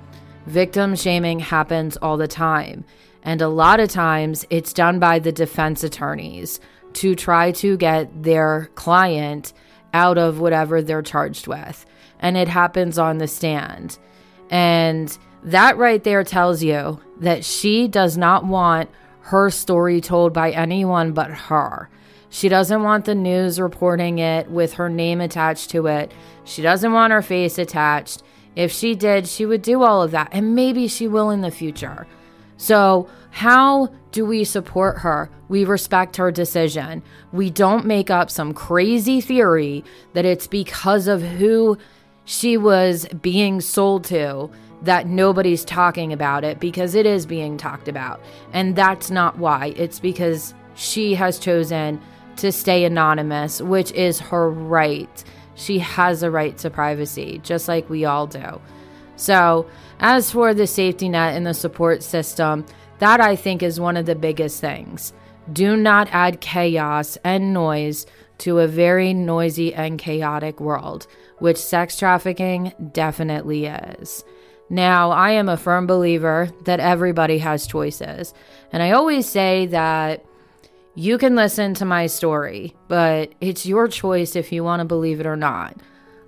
Victim 0.46 0.96
shaming 0.96 1.40
happens 1.40 1.98
all 2.04 2.18
the 2.18 2.28
time. 2.28 2.86
And 3.24 3.42
a 3.42 3.48
lot 3.48 3.80
of 3.80 3.90
times 3.90 4.46
it's 4.52 4.74
done 4.74 5.00
by 5.00 5.18
the 5.18 5.32
defense 5.32 5.84
attorneys 5.84 6.60
to 6.94 7.16
try 7.16 7.52
to 7.54 7.78
get 7.78 8.22
their 8.22 8.70
client 8.76 9.54
out 9.92 10.20
of 10.20 10.40
whatever 10.40 10.84
they're 10.84 11.02
charged 11.02 11.48
with. 11.48 11.84
And 12.20 12.38
it 12.38 12.48
happens 12.48 13.00
on 13.00 13.18
the 13.18 13.28
stand. 13.28 13.98
And 14.52 15.18
that 15.48 15.78
right 15.78 16.04
there 16.04 16.24
tells 16.24 16.62
you 16.62 17.00
that 17.20 17.46
she 17.46 17.88
does 17.88 18.18
not 18.18 18.46
want 18.46 18.90
her 19.22 19.50
story 19.50 20.02
told 20.02 20.34
by 20.34 20.52
anyone 20.52 21.14
but 21.14 21.32
her. 21.32 21.90
She 22.30 22.50
doesn't 22.50 22.84
want 22.84 23.06
the 23.06 23.16
news 23.16 23.60
reporting 23.60 24.20
it 24.20 24.50
with 24.50 24.74
her 24.74 24.90
name 24.90 25.22
attached 25.22 25.70
to 25.72 25.88
it. 25.88 26.12
She 26.44 26.62
doesn't 26.62 26.92
want 26.92 27.14
her 27.14 27.22
face 27.22 27.58
attached. 27.58 28.24
If 28.56 28.72
she 28.72 28.96
did, 28.96 29.28
she 29.28 29.46
would 29.46 29.62
do 29.62 29.84
all 29.84 30.02
of 30.02 30.12
that. 30.12 30.30
And 30.32 30.56
maybe 30.56 30.88
she 30.88 31.08
will 31.08 31.30
in 31.30 31.42
the 31.42 31.52
future. 31.52 32.08
So, 32.58 33.08
how 33.30 33.94
do 34.12 34.26
we 34.26 34.44
support 34.44 35.00
her? 35.00 35.30
We 35.48 35.64
respect 35.64 36.18
her 36.18 36.32
decision. 36.32 37.04
We 37.32 37.52
don't 37.52 37.86
make 37.86 38.10
up 38.10 38.30
some 38.32 38.54
crazy 38.54 39.22
theory 39.22 39.86
that 40.14 40.26
it's 40.26 40.48
because 40.48 41.08
of 41.08 41.22
who 41.22 41.78
she 42.26 42.58
was 42.58 43.08
being 43.22 43.62
sold 43.62 44.04
to 44.06 44.50
that 44.82 45.08
nobody's 45.08 45.66
talking 45.66 46.14
about 46.14 46.44
it 46.44 46.60
because 46.60 46.96
it 46.96 47.06
is 47.06 47.26
being 47.26 47.58
talked 47.58 47.88
about. 47.88 48.22
And 48.54 48.76
that's 48.76 49.10
not 49.10 49.38
why. 49.38 49.74
It's 49.76 50.00
because 50.00 50.54
she 50.76 51.16
has 51.16 51.40
chosen 51.40 52.00
to 52.38 52.52
stay 52.52 52.86
anonymous, 52.86 53.62
which 53.62 53.92
is 53.94 54.20
her 54.20 54.50
right. 54.50 55.24
She 55.56 55.80
has 55.80 56.22
a 56.22 56.30
right 56.30 56.56
to 56.60 56.70
privacy, 56.70 57.40
just 57.44 57.68
like 57.68 57.90
we 57.90 58.06
all 58.06 58.28
do. 58.28 58.62
So, 59.16 59.66
as 60.00 60.30
for 60.30 60.54
the 60.54 60.68
safety 60.68 61.10
net 61.10 61.36
and 61.36 61.48
the 61.48 61.56
support 61.56 62.04
system, 62.04 62.66
that 63.00 63.20
I 63.20 63.36
think 63.36 63.64
is 63.64 63.80
one 63.80 63.98
of 63.98 64.06
the 64.06 64.16
biggest 64.16 64.62
things. 64.62 65.14
Do 65.52 65.76
not 65.76 66.08
add 66.12 66.42
chaos 66.42 67.18
and 67.24 67.54
noise 67.54 68.06
to 68.40 68.60
a 68.60 68.68
very 68.68 69.14
noisy 69.14 69.74
and 69.74 69.98
chaotic 69.98 70.60
world, 70.60 71.08
which 71.40 71.58
sex 71.58 71.98
trafficking 71.98 72.74
definitely 72.92 73.66
is. 73.66 74.24
Now, 74.70 75.12
I 75.12 75.32
am 75.32 75.50
a 75.50 75.58
firm 75.58 75.88
believer 75.88 76.50
that 76.66 76.80
everybody 76.80 77.38
has 77.40 77.68
choices. 77.68 78.34
And 78.72 78.84
I 78.84 78.92
always 78.92 79.28
say 79.28 79.68
that 79.68 80.26
you 80.96 81.18
can 81.18 81.36
listen 81.36 81.74
to 81.76 81.86
my 81.86 82.08
story, 82.08 82.76
but 82.88 83.32
it's 83.40 83.66
your 83.66 83.88
choice 83.88 84.36
if 84.36 84.52
you 84.52 84.64
want 84.64 84.82
to 84.82 84.86
believe 84.86 85.20
it 85.20 85.26
or 85.26 85.36
not. 85.38 85.78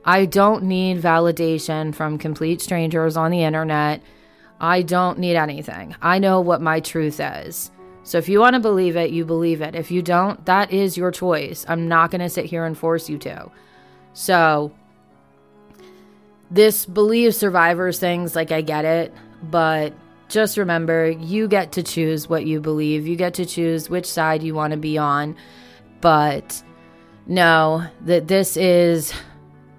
I 0.05 0.25
don't 0.25 0.63
need 0.63 1.01
validation 1.01 1.93
from 1.93 2.17
complete 2.17 2.61
strangers 2.61 3.17
on 3.17 3.31
the 3.31 3.43
internet 3.43 4.01
I 4.59 4.81
don't 4.81 5.19
need 5.19 5.35
anything. 5.35 5.95
I 6.01 6.19
know 6.19 6.41
what 6.41 6.61
my 6.61 6.79
truth 6.79 7.19
is. 7.21 7.71
So 8.03 8.17
if 8.17 8.27
you 8.27 8.39
want 8.39 8.55
to 8.55 8.59
believe 8.59 8.97
it, 8.97 9.11
you 9.11 9.23
believe 9.23 9.61
it. 9.61 9.75
If 9.75 9.91
you 9.91 10.01
don't, 10.01 10.43
that 10.45 10.71
is 10.71 10.97
your 10.97 11.11
choice. 11.11 11.65
I'm 11.67 11.87
not 11.87 12.11
going 12.11 12.21
to 12.21 12.29
sit 12.29 12.45
here 12.45 12.65
and 12.65 12.77
force 12.77 13.09
you 13.09 13.17
to. 13.19 13.49
So 14.13 14.73
this 16.51 16.85
believe 16.85 17.35
survivors 17.35 17.99
things, 17.99 18.35
like 18.35 18.51
I 18.51 18.61
get 18.61 18.85
it, 18.85 19.13
but 19.43 19.93
just 20.29 20.57
remember 20.57 21.09
you 21.09 21.47
get 21.47 21.71
to 21.73 21.83
choose 21.83 22.29
what 22.29 22.45
you 22.45 22.61
believe. 22.61 23.07
You 23.07 23.15
get 23.15 23.33
to 23.35 23.45
choose 23.45 23.89
which 23.89 24.05
side 24.05 24.43
you 24.43 24.53
want 24.53 24.71
to 24.71 24.77
be 24.77 24.97
on. 24.97 25.35
But 26.01 26.63
know 27.27 27.83
that 28.01 28.27
this 28.27 28.57
is 28.57 29.13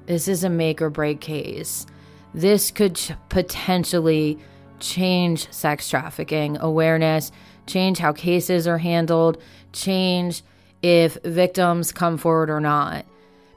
this 0.06 0.28
is 0.28 0.44
a 0.44 0.50
make 0.50 0.82
or 0.82 0.90
break 0.90 1.20
case. 1.20 1.86
This 2.34 2.70
could 2.70 2.96
ch- 2.96 3.12
potentially 3.28 4.38
change 4.80 5.50
sex 5.52 5.88
trafficking 5.88 6.56
awareness, 6.58 7.32
change 7.66 7.98
how 7.98 8.12
cases 8.12 8.66
are 8.66 8.78
handled, 8.78 9.40
change 9.72 10.42
if 10.82 11.14
victims 11.24 11.92
come 11.92 12.16
forward 12.16 12.50
or 12.50 12.60
not. 12.60 13.04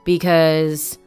Because 0.05 0.97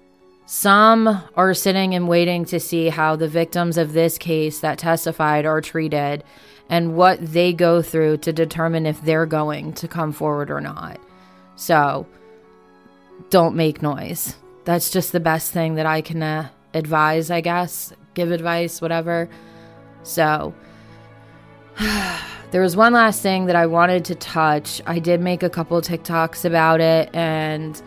some 0.46 1.22
are 1.34 1.54
sitting 1.54 1.94
and 1.94 2.08
waiting 2.08 2.44
to 2.46 2.60
see 2.60 2.88
how 2.88 3.16
the 3.16 3.28
victims 3.28 3.76
of 3.76 3.92
this 3.92 4.16
case 4.16 4.60
that 4.60 4.78
testified 4.78 5.44
are 5.44 5.60
treated 5.60 6.22
and 6.68 6.96
what 6.96 7.18
they 7.20 7.52
go 7.52 7.82
through 7.82 8.18
to 8.18 8.32
determine 8.32 8.86
if 8.86 9.02
they're 9.02 9.26
going 9.26 9.72
to 9.74 9.88
come 9.88 10.12
forward 10.12 10.50
or 10.50 10.60
not. 10.60 11.00
So, 11.56 12.06
don't 13.30 13.56
make 13.56 13.82
noise. 13.82 14.36
That's 14.64 14.90
just 14.90 15.12
the 15.12 15.20
best 15.20 15.52
thing 15.52 15.76
that 15.76 15.86
I 15.86 16.00
can 16.00 16.22
uh, 16.22 16.48
advise, 16.74 17.30
I 17.30 17.40
guess, 17.40 17.92
give 18.14 18.30
advice, 18.30 18.80
whatever. 18.80 19.28
So, 20.04 20.54
there 22.50 22.62
was 22.62 22.76
one 22.76 22.92
last 22.92 23.20
thing 23.20 23.46
that 23.46 23.56
I 23.56 23.66
wanted 23.66 24.04
to 24.06 24.14
touch. 24.14 24.80
I 24.86 25.00
did 25.00 25.20
make 25.20 25.42
a 25.42 25.50
couple 25.50 25.80
TikToks 25.80 26.44
about 26.44 26.80
it, 26.80 27.10
and 27.14 27.80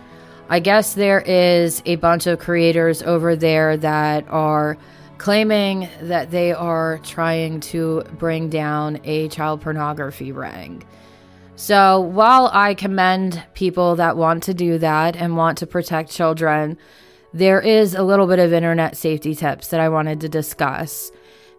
I 0.52 0.60
guess 0.60 0.96
there 0.96 1.22
is 1.22 1.84
a 1.86 1.98
bunch 1.98 2.26
of 2.26 2.40
creators 2.40 3.04
over 3.04 3.36
there 3.36 3.78
that 3.78 4.28
are 4.30 4.78
claiming 5.20 5.88
that 6.02 6.32
they 6.32 6.54
are 6.54 7.00
trying 7.04 7.60
to 7.60 8.04
bring 8.18 8.50
down 8.50 9.00
a 9.04 9.28
child 9.28 9.62
pornography 9.62 10.32
ring. 10.32 10.84
So, 11.56 12.00
while 12.00 12.50
I 12.52 12.74
commend 12.74 13.44
people 13.54 13.98
that 13.98 14.18
want 14.18 14.44
to 14.44 14.56
do 14.56 14.80
that 14.80 15.16
and 15.16 15.38
want 15.38 15.60
to 15.60 15.68
protect 15.68 16.10
children, 16.10 16.78
there 17.32 17.62
is 17.62 17.94
a 17.94 18.02
little 18.02 18.26
bit 18.26 18.40
of 18.40 18.52
internet 18.52 18.98
safety 18.98 19.36
tips 19.36 19.68
that 19.68 19.80
I 19.80 19.90
wanted 19.90 20.22
to 20.22 20.30
discuss. 20.30 21.12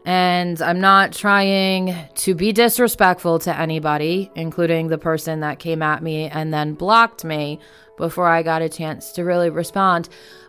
And 0.05 0.61
I'm 0.63 0.81
not 0.81 1.13
trying 1.13 1.95
to 2.15 2.35
be 2.35 2.53
disrespectful 2.53 3.39
to 3.41 3.57
anybody, 3.57 4.31
including 4.35 4.89
the 4.89 4.99
person 4.99 5.41
that 5.41 5.59
came 5.59 5.83
at 5.83 6.03
me 6.03 6.25
and 6.29 6.53
then 6.53 6.73
blocked 6.75 7.25
me 7.25 7.61
before 8.01 8.27
I 8.27 8.43
got 8.43 8.63
a 8.63 8.69
chance 8.69 9.13
to 9.13 9.25
really 9.25 9.51
respond. 9.51 10.09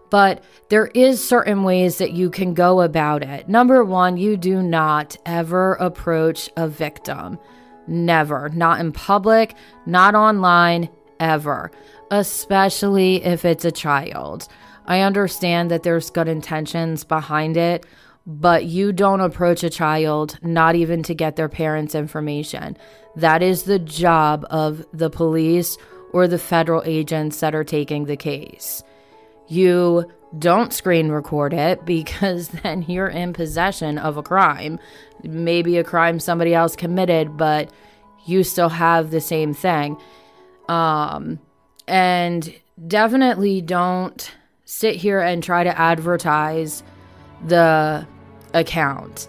But 0.09 0.43
there 0.69 0.87
is 0.87 1.25
certain 1.25 1.63
ways 1.63 1.99
that 1.99 2.11
you 2.11 2.29
can 2.29 2.53
go 2.53 2.81
about 2.81 3.23
it. 3.23 3.47
Number 3.47 3.83
1, 3.83 4.17
you 4.17 4.35
do 4.35 4.61
not 4.61 5.15
ever 5.25 5.75
approach 5.75 6.49
a 6.57 6.67
victim. 6.67 7.37
Never. 7.87 8.49
Not 8.49 8.79
in 8.79 8.91
public, 8.91 9.55
not 9.85 10.15
online, 10.15 10.89
ever. 11.19 11.71
Especially 12.09 13.23
if 13.23 13.45
it's 13.45 13.63
a 13.63 13.71
child. 13.71 14.47
I 14.85 15.01
understand 15.01 15.71
that 15.71 15.83
there's 15.83 16.09
good 16.09 16.27
intentions 16.27 17.05
behind 17.05 17.55
it, 17.55 17.85
but 18.27 18.65
you 18.65 18.91
don't 18.91 19.21
approach 19.21 19.63
a 19.63 19.69
child, 19.69 20.37
not 20.41 20.75
even 20.75 21.03
to 21.03 21.15
get 21.15 21.37
their 21.37 21.47
parents' 21.47 21.95
information. 21.95 22.77
That 23.15 23.41
is 23.41 23.63
the 23.63 23.79
job 23.79 24.45
of 24.49 24.85
the 24.91 25.09
police 25.09 25.77
or 26.11 26.27
the 26.27 26.37
federal 26.37 26.83
agents 26.85 27.39
that 27.39 27.55
are 27.55 27.63
taking 27.63 28.05
the 28.05 28.17
case. 28.17 28.83
You 29.47 30.09
don't 30.37 30.73
screen 30.73 31.09
record 31.09 31.53
it 31.53 31.85
because 31.85 32.49
then 32.49 32.83
you're 32.83 33.07
in 33.07 33.33
possession 33.33 33.97
of 33.97 34.17
a 34.17 34.23
crime. 34.23 34.79
Maybe 35.23 35.77
a 35.77 35.83
crime 35.83 36.19
somebody 36.19 36.53
else 36.53 36.75
committed, 36.75 37.37
but 37.37 37.71
you 38.25 38.43
still 38.43 38.69
have 38.69 39.11
the 39.11 39.21
same 39.21 39.53
thing. 39.53 39.97
Um, 40.69 41.39
and 41.87 42.53
definitely 42.87 43.61
don't 43.61 44.31
sit 44.65 44.95
here 44.95 45.19
and 45.19 45.43
try 45.43 45.63
to 45.63 45.77
advertise 45.77 46.83
the 47.45 48.07
account. 48.53 49.27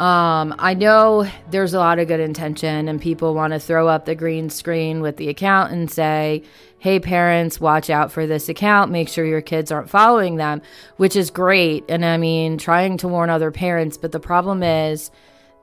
Um, 0.00 0.54
I 0.58 0.72
know 0.72 1.30
there's 1.50 1.74
a 1.74 1.78
lot 1.78 1.98
of 1.98 2.08
good 2.08 2.20
intention, 2.20 2.88
and 2.88 2.98
people 2.98 3.34
want 3.34 3.52
to 3.52 3.60
throw 3.60 3.86
up 3.86 4.06
the 4.06 4.14
green 4.14 4.48
screen 4.48 5.02
with 5.02 5.18
the 5.18 5.28
account 5.28 5.72
and 5.72 5.90
say, 5.90 6.42
hey, 6.78 6.98
parents, 6.98 7.60
watch 7.60 7.90
out 7.90 8.10
for 8.10 8.26
this 8.26 8.48
account. 8.48 8.90
Make 8.90 9.10
sure 9.10 9.26
your 9.26 9.42
kids 9.42 9.70
aren't 9.70 9.90
following 9.90 10.36
them, 10.36 10.62
which 10.96 11.16
is 11.16 11.28
great. 11.28 11.84
And 11.90 12.02
I 12.02 12.16
mean, 12.16 12.56
trying 12.56 12.96
to 12.96 13.08
warn 13.08 13.28
other 13.28 13.50
parents. 13.50 13.98
But 13.98 14.12
the 14.12 14.20
problem 14.20 14.62
is, 14.62 15.10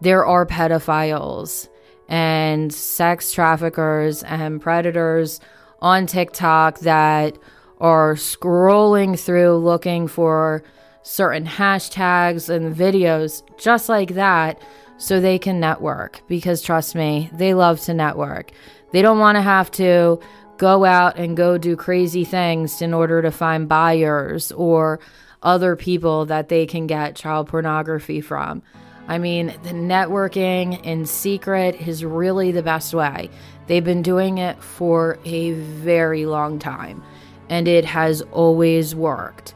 there 0.02 0.24
are 0.24 0.46
pedophiles 0.46 1.68
and 2.08 2.72
sex 2.72 3.32
traffickers 3.32 4.22
and 4.22 4.62
predators 4.62 5.40
on 5.82 6.06
TikTok 6.06 6.82
that 6.82 7.36
are 7.80 8.14
scrolling 8.14 9.20
through 9.20 9.58
looking 9.58 10.08
for 10.08 10.64
certain 11.08 11.46
hashtags 11.46 12.50
and 12.50 12.76
videos 12.76 13.42
just 13.58 13.88
like 13.88 14.16
that 14.16 14.62
so 14.98 15.22
they 15.22 15.40
can 15.40 15.58
network 15.58 16.22
because 16.28 16.62
trust 16.62 16.96
me, 16.96 17.30
they 17.32 17.54
love 17.54 17.80
to 17.80 17.94
network. 17.94 18.52
They 18.92 19.02
don't 19.02 19.18
want 19.18 19.38
to 19.38 19.42
have 19.42 19.72
to 19.72 20.20
go 20.58 20.84
out 20.84 21.18
and 21.18 21.38
go 21.38 21.58
do 21.58 21.78
crazy 21.78 22.26
things 22.26 22.82
in 22.82 22.94
order 22.94 23.22
to 23.22 23.32
find 23.32 23.70
buyers 23.70 24.52
or 24.52 25.00
other 25.44 25.78
people 25.78 26.26
that 26.26 26.50
they 26.50 26.66
can 26.66 26.88
get 26.88 27.16
child 27.16 27.48
pornography 27.48 28.20
from. 28.20 28.62
I 29.08 29.18
mean, 29.18 29.56
the 29.64 29.72
networking 29.72 30.84
in 30.84 31.06
secret 31.06 31.88
is 31.88 32.04
really 32.04 32.52
the 32.52 32.64
best 32.64 32.94
way. 32.94 33.30
They've 33.68 33.84
been 33.84 34.02
doing 34.02 34.40
it 34.40 34.62
for 34.62 35.20
a 35.24 35.52
very 35.54 36.26
long 36.26 36.60
time 36.60 37.02
and 37.48 37.66
it 37.66 37.86
has 37.86 38.24
always 38.34 38.94
worked. 38.94 39.54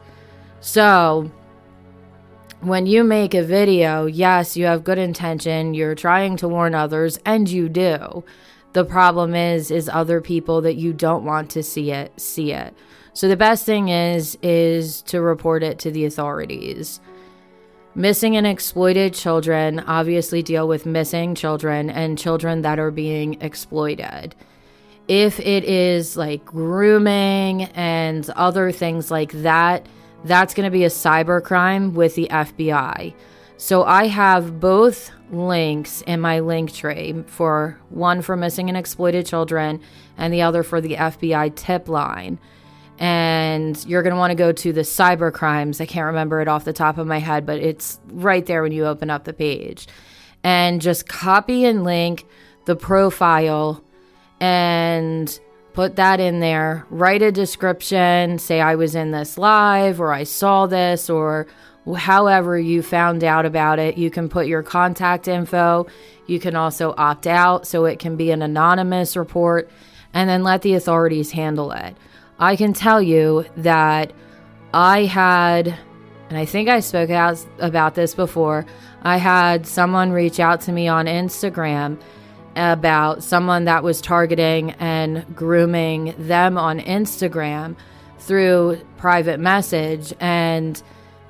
So, 0.60 1.30
when 2.62 2.86
you 2.86 3.02
make 3.02 3.34
a 3.34 3.42
video, 3.42 4.06
yes, 4.06 4.56
you 4.56 4.66
have 4.66 4.84
good 4.84 4.98
intention, 4.98 5.74
you're 5.74 5.96
trying 5.96 6.36
to 6.36 6.48
warn 6.48 6.74
others, 6.74 7.18
and 7.26 7.48
you 7.48 7.68
do. 7.68 8.24
The 8.72 8.84
problem 8.84 9.34
is 9.34 9.70
is 9.70 9.88
other 9.88 10.20
people 10.20 10.62
that 10.62 10.76
you 10.76 10.92
don't 10.92 11.24
want 11.24 11.50
to 11.50 11.62
see 11.62 11.90
it 11.90 12.18
see 12.18 12.52
it. 12.52 12.74
So 13.12 13.28
the 13.28 13.36
best 13.36 13.66
thing 13.66 13.88
is 13.88 14.38
is 14.42 15.02
to 15.02 15.20
report 15.20 15.62
it 15.62 15.78
to 15.80 15.90
the 15.90 16.06
authorities. 16.06 17.00
Missing 17.94 18.36
and 18.36 18.46
exploited 18.46 19.12
children 19.12 19.80
obviously 19.80 20.42
deal 20.42 20.66
with 20.66 20.86
missing 20.86 21.34
children 21.34 21.90
and 21.90 22.16
children 22.16 22.62
that 22.62 22.78
are 22.78 22.90
being 22.90 23.42
exploited. 23.42 24.34
If 25.08 25.38
it 25.40 25.64
is 25.64 26.16
like 26.16 26.44
grooming 26.44 27.64
and 27.74 28.28
other 28.30 28.72
things 28.72 29.10
like 29.10 29.32
that, 29.42 29.86
that's 30.24 30.54
going 30.54 30.64
to 30.64 30.70
be 30.70 30.84
a 30.84 30.88
cyber 30.88 31.42
crime 31.42 31.94
with 31.94 32.14
the 32.14 32.28
FBI. 32.30 33.14
So 33.56 33.84
I 33.84 34.08
have 34.08 34.58
both 34.58 35.10
links 35.30 36.02
in 36.02 36.20
my 36.20 36.40
link 36.40 36.72
tree 36.72 37.22
for 37.26 37.78
one 37.90 38.20
for 38.22 38.36
missing 38.36 38.68
and 38.68 38.76
exploited 38.76 39.24
children 39.24 39.80
and 40.18 40.32
the 40.32 40.42
other 40.42 40.62
for 40.62 40.80
the 40.80 40.94
FBI 40.94 41.54
tip 41.54 41.88
line. 41.88 42.38
And 42.98 43.84
you're 43.86 44.02
going 44.02 44.14
to 44.14 44.18
want 44.18 44.32
to 44.32 44.36
go 44.36 44.52
to 44.52 44.72
the 44.72 44.82
cyber 44.82 45.32
crimes. 45.32 45.80
I 45.80 45.86
can't 45.86 46.06
remember 46.06 46.40
it 46.40 46.48
off 46.48 46.64
the 46.64 46.72
top 46.72 46.98
of 46.98 47.06
my 47.06 47.18
head, 47.18 47.46
but 47.46 47.58
it's 47.58 47.98
right 48.06 48.44
there 48.44 48.62
when 48.62 48.72
you 48.72 48.86
open 48.86 49.10
up 49.10 49.24
the 49.24 49.32
page. 49.32 49.86
And 50.44 50.80
just 50.80 51.08
copy 51.08 51.64
and 51.64 51.84
link 51.84 52.26
the 52.64 52.76
profile 52.76 53.82
and 54.40 55.38
put 55.72 55.96
that 55.96 56.20
in 56.20 56.40
there. 56.40 56.86
Write 56.90 57.22
a 57.22 57.32
description, 57.32 58.38
say 58.38 58.60
I 58.60 58.74
was 58.74 58.94
in 58.94 59.10
this 59.10 59.38
live 59.38 60.00
or 60.00 60.12
I 60.12 60.24
saw 60.24 60.66
this 60.66 61.08
or 61.08 61.46
however 61.96 62.58
you 62.58 62.82
found 62.82 63.24
out 63.24 63.46
about 63.46 63.78
it. 63.78 63.98
You 63.98 64.10
can 64.10 64.28
put 64.28 64.46
your 64.46 64.62
contact 64.62 65.28
info. 65.28 65.86
You 66.26 66.38
can 66.38 66.54
also 66.54 66.94
opt 66.96 67.26
out 67.26 67.66
so 67.66 67.84
it 67.84 67.98
can 67.98 68.16
be 68.16 68.30
an 68.30 68.42
anonymous 68.42 69.16
report 69.16 69.70
and 70.14 70.28
then 70.28 70.42
let 70.42 70.62
the 70.62 70.74
authorities 70.74 71.32
handle 71.32 71.72
it. 71.72 71.96
I 72.38 72.56
can 72.56 72.72
tell 72.72 73.00
you 73.00 73.46
that 73.58 74.12
I 74.74 75.04
had, 75.04 75.68
and 76.28 76.38
I 76.38 76.44
think 76.44 76.68
I 76.68 76.80
spoke 76.80 77.10
out 77.10 77.38
about 77.58 77.94
this 77.94 78.14
before, 78.14 78.66
I 79.02 79.16
had 79.16 79.66
someone 79.66 80.12
reach 80.12 80.38
out 80.38 80.60
to 80.62 80.72
me 80.72 80.88
on 80.88 81.06
Instagram 81.06 82.00
about 82.56 83.22
someone 83.22 83.64
that 83.64 83.82
was 83.82 84.00
targeting 84.00 84.72
and 84.72 85.24
grooming 85.34 86.14
them 86.18 86.58
on 86.58 86.80
Instagram 86.80 87.76
through 88.18 88.80
private 88.96 89.40
message 89.40 90.12
and 90.20 90.82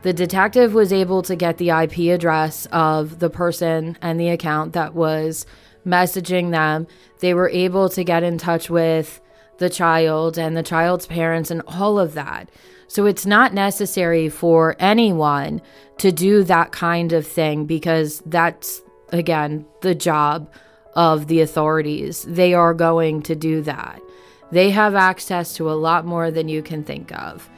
the 0.03 0.13
detective 0.13 0.75
was 0.75 0.93
able 0.93 1.23
to 1.23 1.37
get 1.37 1.59
the 1.59 1.71
IP 1.71 2.13
address 2.13 2.67
of 2.73 3.21
the 3.21 3.31
person 3.31 3.97
and 4.03 4.19
the 4.19 4.31
account 4.31 4.73
that 4.73 4.95
was 4.95 5.47
messaging 5.87 6.51
them. 6.51 6.89
They 7.21 7.35
were 7.35 7.49
able 7.49 7.89
to 7.91 8.03
get 8.03 8.25
in 8.25 8.37
touch 8.37 8.69
with 8.69 9.21
the 9.59 9.71
child 9.71 10.39
and 10.39 10.57
the 10.57 10.63
child's 10.63 11.07
parents 11.07 11.53
and 11.53 11.63
all 11.69 12.01
of 12.01 12.15
that. 12.15 12.51
So 12.89 13.07
it's 13.07 13.25
not 13.25 13.55
necessary 13.55 14.29
for 14.29 14.75
anyone 14.81 15.63
to 15.99 16.11
do 16.11 16.43
that 16.45 16.73
kind 16.73 17.13
of 17.13 17.27
thing 17.27 17.65
because 17.65 18.23
that's, 18.27 18.83
again, 19.11 19.65
the 19.83 19.95
job 19.95 20.51
of 20.95 21.27
the 21.27 21.41
authorities. 21.41 22.25
They 22.29 22.55
are 22.55 22.75
going 22.75 23.23
to 23.23 23.35
do 23.35 23.63
that. 23.63 24.03
They 24.51 24.71
have 24.71 24.95
access 24.95 25.55
to 25.55 25.71
a 25.71 25.75
lot 25.75 26.05
more 26.05 26.31
than 26.31 26.49
you 26.49 26.63
can 26.63 26.85
think 26.85 27.11
of. 27.13 27.49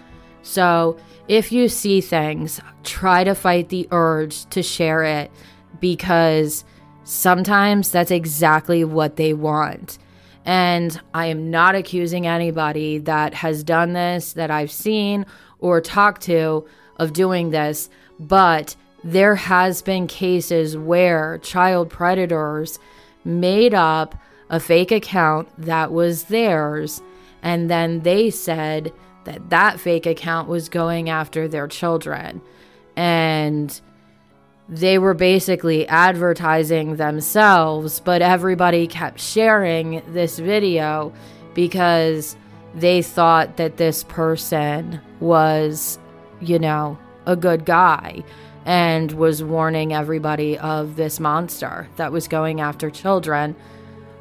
So 0.42 0.96
if 1.26 1.50
you 1.50 1.68
see 1.68 2.00
things, 2.00 2.60
try 2.84 3.24
to 3.24 3.34
fight 3.34 3.70
the 3.70 3.88
urge 3.90 4.46
to 4.50 4.62
share 4.62 5.02
it 5.02 5.30
because 5.80 6.64
sometimes 7.04 7.90
that's 7.90 8.10
exactly 8.10 8.84
what 8.84 9.16
they 9.16 9.32
want. 9.32 9.98
And 10.44 11.00
I 11.14 11.26
am 11.26 11.50
not 11.50 11.74
accusing 11.74 12.26
anybody 12.26 12.98
that 12.98 13.34
has 13.34 13.64
done 13.64 13.94
this, 13.94 14.34
that 14.34 14.50
I've 14.50 14.70
seen 14.70 15.24
or 15.58 15.80
talked 15.80 16.22
to, 16.22 16.66
of 16.96 17.12
doing 17.12 17.50
this, 17.50 17.88
but 18.20 18.76
there 19.02 19.34
has 19.34 19.82
been 19.82 20.06
cases 20.06 20.76
where 20.76 21.38
child 21.38 21.90
predators 21.90 22.78
made 23.24 23.74
up 23.74 24.14
a 24.50 24.60
fake 24.60 24.92
account 24.92 25.48
that 25.58 25.92
was 25.92 26.24
theirs. 26.24 27.02
And 27.42 27.70
then 27.70 28.00
they 28.00 28.30
said 28.30 28.92
that 29.24 29.50
that 29.50 29.80
fake 29.80 30.06
account 30.06 30.48
was 30.48 30.68
going 30.68 31.08
after 31.08 31.48
their 31.48 31.66
children. 31.66 32.40
And 32.96 33.80
they 34.68 34.98
were 34.98 35.14
basically 35.14 35.86
advertising 35.88 36.96
themselves 36.96 38.00
but 38.00 38.22
everybody 38.22 38.86
kept 38.86 39.20
sharing 39.20 40.02
this 40.12 40.38
video 40.38 41.12
because 41.52 42.36
they 42.74 43.02
thought 43.02 43.58
that 43.58 43.76
this 43.76 44.04
person 44.04 45.00
was 45.20 45.98
you 46.40 46.58
know 46.58 46.98
a 47.26 47.36
good 47.36 47.64
guy 47.64 48.24
and 48.64 49.12
was 49.12 49.42
warning 49.42 49.92
everybody 49.92 50.58
of 50.58 50.96
this 50.96 51.20
monster 51.20 51.88
that 51.96 52.12
was 52.12 52.28
going 52.28 52.60
after 52.60 52.90
children 52.90 53.54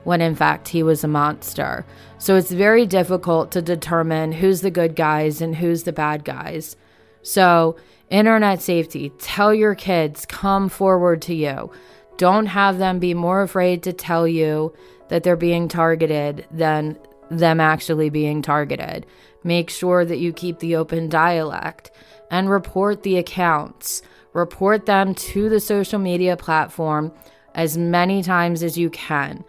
when 0.03 0.21
in 0.21 0.35
fact 0.35 0.67
he 0.67 0.83
was 0.83 1.03
a 1.03 1.07
monster. 1.07 1.85
So 2.17 2.35
it's 2.35 2.51
very 2.51 2.85
difficult 2.85 3.51
to 3.51 3.61
determine 3.61 4.33
who's 4.33 4.61
the 4.61 4.71
good 4.71 4.95
guys 4.95 5.41
and 5.41 5.55
who's 5.55 5.83
the 5.83 5.93
bad 5.93 6.25
guys. 6.25 6.75
So, 7.21 7.77
internet 8.09 8.61
safety, 8.61 9.11
tell 9.17 9.53
your 9.53 9.75
kids, 9.75 10.25
come 10.25 10.67
forward 10.67 11.21
to 11.23 11.33
you. 11.33 11.71
Don't 12.17 12.47
have 12.47 12.77
them 12.77 12.99
be 12.99 13.13
more 13.13 13.41
afraid 13.41 13.83
to 13.83 13.93
tell 13.93 14.27
you 14.27 14.73
that 15.07 15.23
they're 15.23 15.35
being 15.35 15.67
targeted 15.67 16.45
than 16.51 16.97
them 17.29 17.59
actually 17.59 18.09
being 18.09 18.41
targeted. 18.41 19.05
Make 19.43 19.69
sure 19.69 20.05
that 20.05 20.19
you 20.19 20.33
keep 20.33 20.59
the 20.59 20.75
open 20.75 21.09
dialect 21.09 21.91
and 22.29 22.49
report 22.49 23.03
the 23.03 23.17
accounts. 23.17 24.01
Report 24.33 24.85
them 24.85 25.13
to 25.15 25.49
the 25.49 25.59
social 25.59 25.99
media 25.99 26.35
platform 26.35 27.11
as 27.55 27.77
many 27.77 28.23
times 28.23 28.63
as 28.63 28.77
you 28.77 28.89
can 28.89 29.43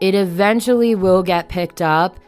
it 0.00 0.14
eventually 0.14 0.94
will 0.94 1.22
get 1.22 1.48
picked 1.48 1.80
up 1.80 2.18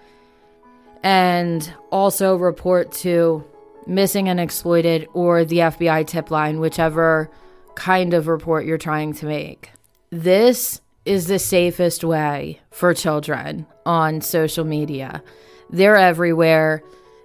and 1.02 1.72
also 1.90 2.34
report 2.34 2.90
to 2.90 3.44
missing 3.86 4.28
and 4.28 4.40
exploited 4.40 5.06
or 5.12 5.44
the 5.44 5.58
FBI 5.58 6.06
tip 6.06 6.30
line, 6.30 6.58
whichever 6.58 7.30
kind 7.74 8.14
of 8.14 8.28
report 8.28 8.64
you're 8.64 8.78
trying 8.78 9.12
to 9.12 9.26
make. 9.26 9.70
This 10.10 10.80
is 11.04 11.26
the 11.26 11.38
safest 11.38 12.02
way 12.02 12.60
for 12.70 12.94
children 12.94 13.66
on 13.84 14.20
social 14.20 14.64
media. 14.64 15.22
They're 15.70 15.96
everywhere. 15.96 16.82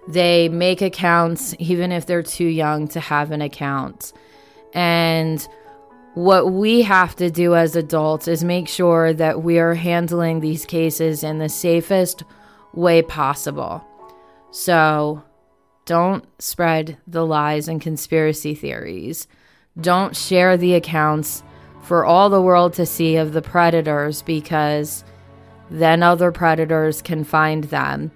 They 0.08 0.48
make 0.48 0.82
accounts 0.82 1.54
even 1.58 1.92
if 1.92 2.06
they're 2.06 2.22
too 2.22 2.44
young 2.44 2.88
to 2.88 3.00
have 3.00 3.30
an 3.30 3.40
account. 3.40 4.12
And 4.74 5.46
what 6.14 6.52
we 6.52 6.82
have 6.82 7.16
to 7.16 7.30
do 7.30 7.54
as 7.54 7.74
adults 7.74 8.28
is 8.28 8.44
make 8.44 8.68
sure 8.68 9.12
that 9.14 9.42
we 9.42 9.58
are 9.58 9.74
handling 9.74 10.40
these 10.40 10.66
cases 10.66 11.24
in 11.24 11.38
the 11.38 11.48
safest 11.48 12.24
way 12.74 13.02
possible. 13.02 13.84
So 14.50 15.22
don't 15.84 16.24
spread 16.40 16.98
the 17.06 17.24
lies 17.24 17.66
and 17.68 17.80
conspiracy 17.80 18.54
theories. 18.54 19.26
Don't 19.80 20.14
share 20.14 20.56
the 20.56 20.74
accounts 20.74 21.42
for 21.82 22.04
all 22.04 22.28
the 22.28 22.42
world 22.42 22.74
to 22.74 22.86
see 22.86 23.16
of 23.16 23.32
the 23.32 23.42
predators 23.42 24.22
because 24.22 25.04
then 25.70 26.02
other 26.02 26.30
predators 26.30 27.00
can 27.00 27.24
find 27.24 27.64
them. 27.64 28.12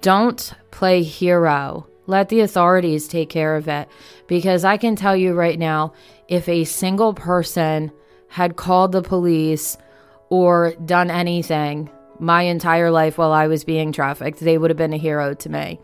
Don't 0.00 0.52
play 0.70 1.02
hero. 1.02 1.86
Let 2.06 2.28
the 2.28 2.40
authorities 2.40 3.08
take 3.08 3.28
care 3.28 3.56
of 3.56 3.68
it. 3.68 3.88
Because 4.26 4.64
I 4.64 4.76
can 4.76 4.96
tell 4.96 5.16
you 5.16 5.34
right 5.34 5.58
now, 5.58 5.92
if 6.28 6.48
a 6.48 6.64
single 6.64 7.14
person 7.14 7.92
had 8.28 8.56
called 8.56 8.92
the 8.92 9.02
police 9.02 9.76
or 10.28 10.74
done 10.84 11.10
anything 11.10 11.90
my 12.18 12.42
entire 12.42 12.90
life 12.90 13.18
while 13.18 13.32
I 13.32 13.46
was 13.46 13.64
being 13.64 13.92
trafficked, 13.92 14.40
they 14.40 14.58
would 14.58 14.70
have 14.70 14.78
been 14.78 14.92
a 14.92 14.98
hero 14.98 15.34
to 15.34 15.48
me. 15.48 15.78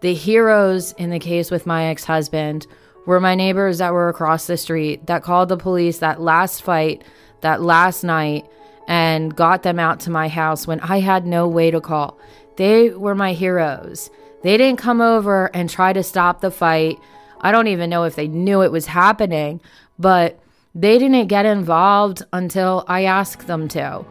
The 0.00 0.14
heroes 0.14 0.92
in 0.92 1.10
the 1.10 1.18
case 1.18 1.50
with 1.50 1.66
my 1.66 1.86
ex 1.86 2.04
husband 2.04 2.66
were 3.06 3.20
my 3.20 3.34
neighbors 3.34 3.78
that 3.78 3.92
were 3.92 4.08
across 4.08 4.46
the 4.46 4.56
street 4.56 5.06
that 5.06 5.22
called 5.22 5.48
the 5.48 5.56
police 5.56 5.98
that 5.98 6.20
last 6.20 6.62
fight, 6.62 7.02
that 7.40 7.62
last 7.62 8.04
night, 8.04 8.46
and 8.86 9.34
got 9.34 9.62
them 9.62 9.78
out 9.78 10.00
to 10.00 10.10
my 10.10 10.28
house 10.28 10.66
when 10.66 10.80
I 10.80 11.00
had 11.00 11.26
no 11.26 11.48
way 11.48 11.70
to 11.70 11.80
call. 11.80 12.18
They 12.56 12.90
were 12.90 13.14
my 13.14 13.32
heroes. 13.32 14.10
They 14.48 14.56
didn't 14.56 14.78
come 14.78 15.02
over 15.02 15.54
and 15.54 15.68
try 15.68 15.92
to 15.92 16.02
stop 16.02 16.40
the 16.40 16.50
fight. 16.50 16.98
I 17.42 17.52
don't 17.52 17.66
even 17.66 17.90
know 17.90 18.04
if 18.04 18.16
they 18.16 18.28
knew 18.28 18.62
it 18.62 18.72
was 18.72 18.86
happening, 18.86 19.60
but 19.98 20.40
they 20.74 20.98
didn't 20.98 21.26
get 21.26 21.44
involved 21.44 22.22
until 22.32 22.82
I 22.88 23.04
asked 23.04 23.46
them 23.46 23.68
to. 23.68 24.06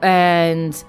And 0.00 0.82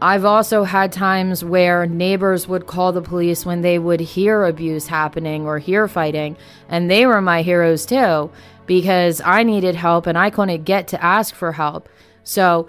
I've 0.00 0.24
also 0.24 0.62
had 0.62 0.92
times 0.92 1.42
where 1.42 1.86
neighbors 1.86 2.46
would 2.46 2.68
call 2.68 2.92
the 2.92 3.02
police 3.02 3.44
when 3.44 3.62
they 3.62 3.80
would 3.80 3.98
hear 3.98 4.44
abuse 4.44 4.86
happening 4.86 5.44
or 5.44 5.58
hear 5.58 5.88
fighting, 5.88 6.36
and 6.68 6.88
they 6.88 7.04
were 7.04 7.20
my 7.20 7.42
heroes 7.42 7.84
too 7.84 8.30
because 8.66 9.20
I 9.24 9.42
needed 9.42 9.74
help 9.74 10.06
and 10.06 10.16
I 10.16 10.30
couldn't 10.30 10.62
get 10.62 10.86
to 10.86 11.04
ask 11.04 11.34
for 11.34 11.50
help. 11.50 11.88
So, 12.22 12.68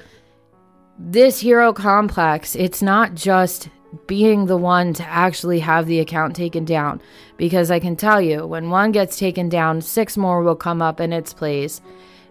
this 0.98 1.40
hero 1.40 1.72
complex, 1.72 2.56
it's 2.56 2.82
not 2.82 3.14
just 3.14 3.70
being 4.08 4.46
the 4.46 4.58
one 4.58 4.94
to 4.94 5.04
actually 5.04 5.60
have 5.60 5.88
the 5.88 6.00
account 6.00 6.36
taken 6.36 6.66
down 6.66 7.02
because 7.38 7.72
I 7.72 7.80
can 7.80 7.96
tell 7.96 8.22
you 8.22 8.46
when 8.46 8.70
one 8.70 8.92
gets 8.92 9.18
taken 9.18 9.50
down, 9.50 9.82
six 9.82 10.18
more 10.18 10.44
will 10.44 10.56
come 10.56 10.82
up 10.82 11.00
in 11.00 11.14
its 11.14 11.34
place. 11.34 11.82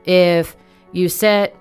If 0.05 0.57
you 0.93 1.09
sit 1.09 1.57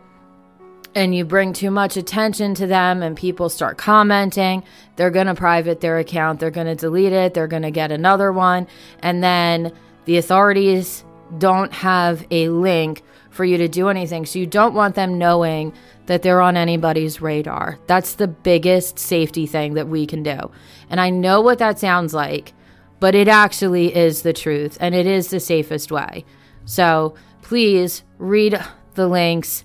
and 0.94 1.16
you 1.16 1.26
bring 1.26 1.54
too 1.54 1.72
much 1.72 1.98
attention 1.98 2.54
to 2.56 2.68
them 2.68 3.02
and 3.02 3.16
people 3.16 3.50
start 3.50 3.78
commenting, 3.78 4.64
they're 4.96 5.12
going 5.12 5.28
to 5.28 5.36
private 5.36 5.82
their 5.82 6.00
account, 6.00 6.40
they're 6.40 6.52
going 6.52 6.68
to 6.68 6.76
delete 6.76 7.14
it, 7.14 7.34
they're 7.34 7.48
going 7.48 7.64
to 7.64 7.72
get 7.72 7.92
another 7.92 8.32
one, 8.32 8.68
and 9.02 9.24
then 9.24 9.72
the 10.06 10.18
authorities 10.18 11.04
don't 11.38 11.74
have 11.74 12.26
a 12.32 12.50
link 12.50 13.04
for 13.30 13.46
you 13.46 13.58
to 13.58 13.68
do 13.68 13.90
anything. 13.90 14.26
So 14.26 14.40
you 14.40 14.48
don't 14.48 14.74
want 14.74 14.96
them 14.96 15.18
knowing 15.18 15.74
that 16.08 16.24
they're 16.24 16.42
on 16.42 16.58
anybody's 16.58 17.22
radar. 17.22 17.78
That's 17.86 18.16
the 18.16 18.28
biggest 18.28 18.98
safety 18.98 19.46
thing 19.46 19.76
that 19.76 19.88
we 19.88 20.08
can 20.08 20.24
do. 20.24 20.52
And 20.90 21.00
I 21.00 21.10
know 21.10 21.42
what 21.42 21.60
that 21.60 21.80
sounds 21.80 22.14
like, 22.14 22.54
but 23.00 23.14
it 23.14 23.28
actually 23.28 23.96
is 23.96 24.24
the 24.24 24.34
truth 24.34 24.78
and 24.82 24.96
it 24.96 25.06
is 25.06 25.30
the 25.30 25.40
safest 25.40 25.92
way. 25.92 26.26
So 26.66 27.16
please 27.42 28.04
read 28.18 28.60
the 28.96 29.08
links, 29.08 29.64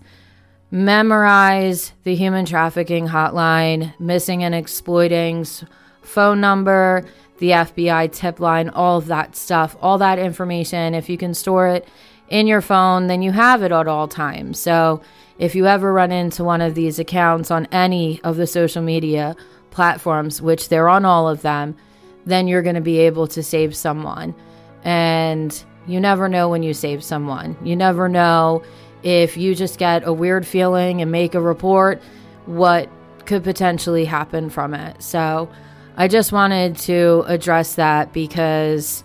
memorize 0.70 1.93
the 2.03 2.14
human 2.14 2.45
trafficking 2.45 3.09
hotline, 3.09 3.99
missing 3.99 4.45
and 4.45 4.55
exploiting's 4.55 5.64
phone 6.03 6.40
number, 6.40 7.05
the 7.38 7.51
FBI 7.51 8.12
tip 8.12 8.40
line, 8.40 8.68
all 8.68 8.99
of 8.99 9.07
that 9.07 9.34
stuff, 9.34 9.76
all 9.80 9.99
that 9.99 10.18
information. 10.18 10.95
If 10.95 11.09
you 11.09 11.16
can 11.16 11.34
store 11.34 11.68
it 11.68 11.88
in 12.32 12.46
your 12.46 12.62
phone, 12.62 13.08
then 13.08 13.20
you 13.20 13.30
have 13.30 13.62
it 13.62 13.70
at 13.70 13.86
all 13.86 14.08
times. 14.08 14.58
So 14.58 15.02
if 15.38 15.54
you 15.54 15.66
ever 15.66 15.92
run 15.92 16.10
into 16.10 16.42
one 16.42 16.62
of 16.62 16.74
these 16.74 16.98
accounts 16.98 17.50
on 17.50 17.66
any 17.66 18.22
of 18.22 18.36
the 18.36 18.46
social 18.46 18.82
media 18.82 19.36
platforms, 19.70 20.40
which 20.40 20.70
they're 20.70 20.88
on 20.88 21.04
all 21.04 21.28
of 21.28 21.42
them, 21.42 21.76
then 22.24 22.48
you're 22.48 22.62
going 22.62 22.74
to 22.74 22.80
be 22.80 23.00
able 23.00 23.26
to 23.26 23.42
save 23.42 23.76
someone. 23.76 24.34
And 24.82 25.62
you 25.86 26.00
never 26.00 26.26
know 26.26 26.48
when 26.48 26.62
you 26.62 26.72
save 26.72 27.04
someone. 27.04 27.54
You 27.62 27.76
never 27.76 28.08
know 28.08 28.62
if 29.02 29.36
you 29.36 29.54
just 29.54 29.78
get 29.78 30.06
a 30.06 30.12
weird 30.12 30.46
feeling 30.46 31.02
and 31.02 31.12
make 31.12 31.34
a 31.34 31.40
report, 31.40 32.00
what 32.46 32.88
could 33.26 33.44
potentially 33.44 34.06
happen 34.06 34.48
from 34.48 34.72
it. 34.72 35.02
So 35.02 35.50
I 35.98 36.08
just 36.08 36.32
wanted 36.32 36.78
to 36.78 37.24
address 37.26 37.74
that 37.74 38.14
because 38.14 39.04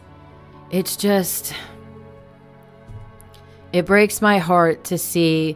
it's 0.71 0.95
just, 0.95 1.53
it 3.77 3.85
breaks 3.85 4.23
my 4.23 4.39
heart 4.39 4.83
to 4.85 4.97
see 4.97 5.55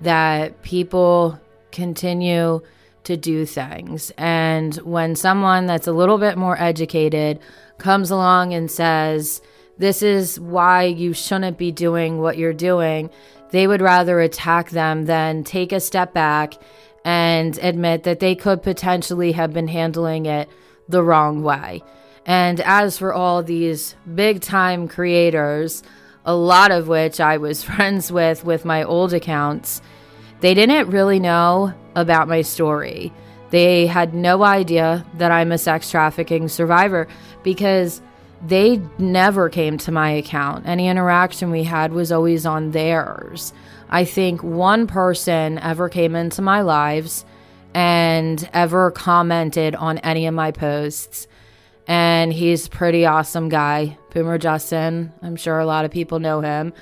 that 0.00 0.60
people 0.62 1.38
continue 1.70 2.60
to 3.04 3.16
do 3.16 3.46
things. 3.46 4.10
And 4.18 4.74
when 4.78 5.14
someone 5.14 5.66
that's 5.66 5.86
a 5.86 5.92
little 5.92 6.18
bit 6.18 6.36
more 6.36 6.60
educated 6.60 7.38
comes 7.78 8.10
along 8.10 8.54
and 8.54 8.68
says, 8.68 9.40
This 9.78 10.02
is 10.02 10.40
why 10.40 10.82
you 10.82 11.12
shouldn't 11.12 11.58
be 11.58 11.70
doing 11.70 12.20
what 12.20 12.36
you're 12.36 12.52
doing, 12.52 13.08
they 13.50 13.68
would 13.68 13.80
rather 13.80 14.20
attack 14.20 14.70
them 14.70 15.04
than 15.04 15.44
take 15.44 15.70
a 15.70 15.78
step 15.78 16.12
back 16.12 16.54
and 17.04 17.56
admit 17.58 18.02
that 18.02 18.18
they 18.18 18.34
could 18.34 18.64
potentially 18.64 19.30
have 19.32 19.52
been 19.52 19.68
handling 19.68 20.26
it 20.26 20.48
the 20.88 21.04
wrong 21.04 21.44
way. 21.44 21.84
And 22.26 22.60
as 22.62 22.98
for 22.98 23.14
all 23.14 23.44
these 23.44 23.94
big 24.12 24.40
time 24.40 24.88
creators, 24.88 25.84
a 26.24 26.34
lot 26.34 26.70
of 26.70 26.88
which 26.88 27.20
I 27.20 27.36
was 27.36 27.62
friends 27.70 28.10
with 28.12 28.44
with 28.44 28.64
my 28.64 28.82
old 28.82 29.12
accounts, 29.12 29.82
they 30.40 30.54
didn't 30.54 30.90
really 30.90 31.20
know 31.20 31.74
about 31.94 32.28
my 32.28 32.42
story. 32.42 33.12
They 33.50 33.86
had 33.86 34.14
no 34.14 34.44
idea 34.44 35.04
that 35.14 35.32
I'm 35.32 35.52
a 35.52 35.58
sex 35.58 35.90
trafficking 35.90 36.48
survivor 36.48 37.08
because 37.42 38.00
they 38.46 38.80
never 38.98 39.48
came 39.48 39.76
to 39.78 39.92
my 39.92 40.10
account. 40.12 40.66
Any 40.66 40.88
interaction 40.88 41.50
we 41.50 41.64
had 41.64 41.92
was 41.92 42.12
always 42.12 42.46
on 42.46 42.70
theirs. 42.70 43.52
I 43.90 44.04
think 44.04 44.42
one 44.42 44.86
person 44.86 45.58
ever 45.58 45.88
came 45.88 46.14
into 46.14 46.42
my 46.42 46.62
lives 46.62 47.24
and 47.74 48.48
ever 48.52 48.92
commented 48.92 49.74
on 49.74 49.98
any 49.98 50.26
of 50.26 50.34
my 50.34 50.52
posts 50.52 51.26
and 51.90 52.32
he's 52.32 52.68
pretty 52.68 53.04
awesome 53.04 53.48
guy. 53.48 53.98
Boomer 54.10 54.38
Justin, 54.38 55.12
I'm 55.22 55.36
sure 55.36 55.58
a 55.58 55.66
lot 55.66 55.84
of 55.84 55.90
people 55.90 56.18
know 56.18 56.40
him. 56.40 56.72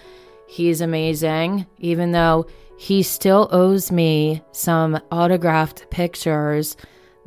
He's 0.47 0.81
amazing, 0.81 1.67
even 1.79 2.13
though 2.13 2.47
he 2.79 3.03
still 3.03 3.49
owes 3.51 3.93
me 3.93 4.43
some 4.53 5.01
autographed 5.11 5.91
pictures 5.91 6.77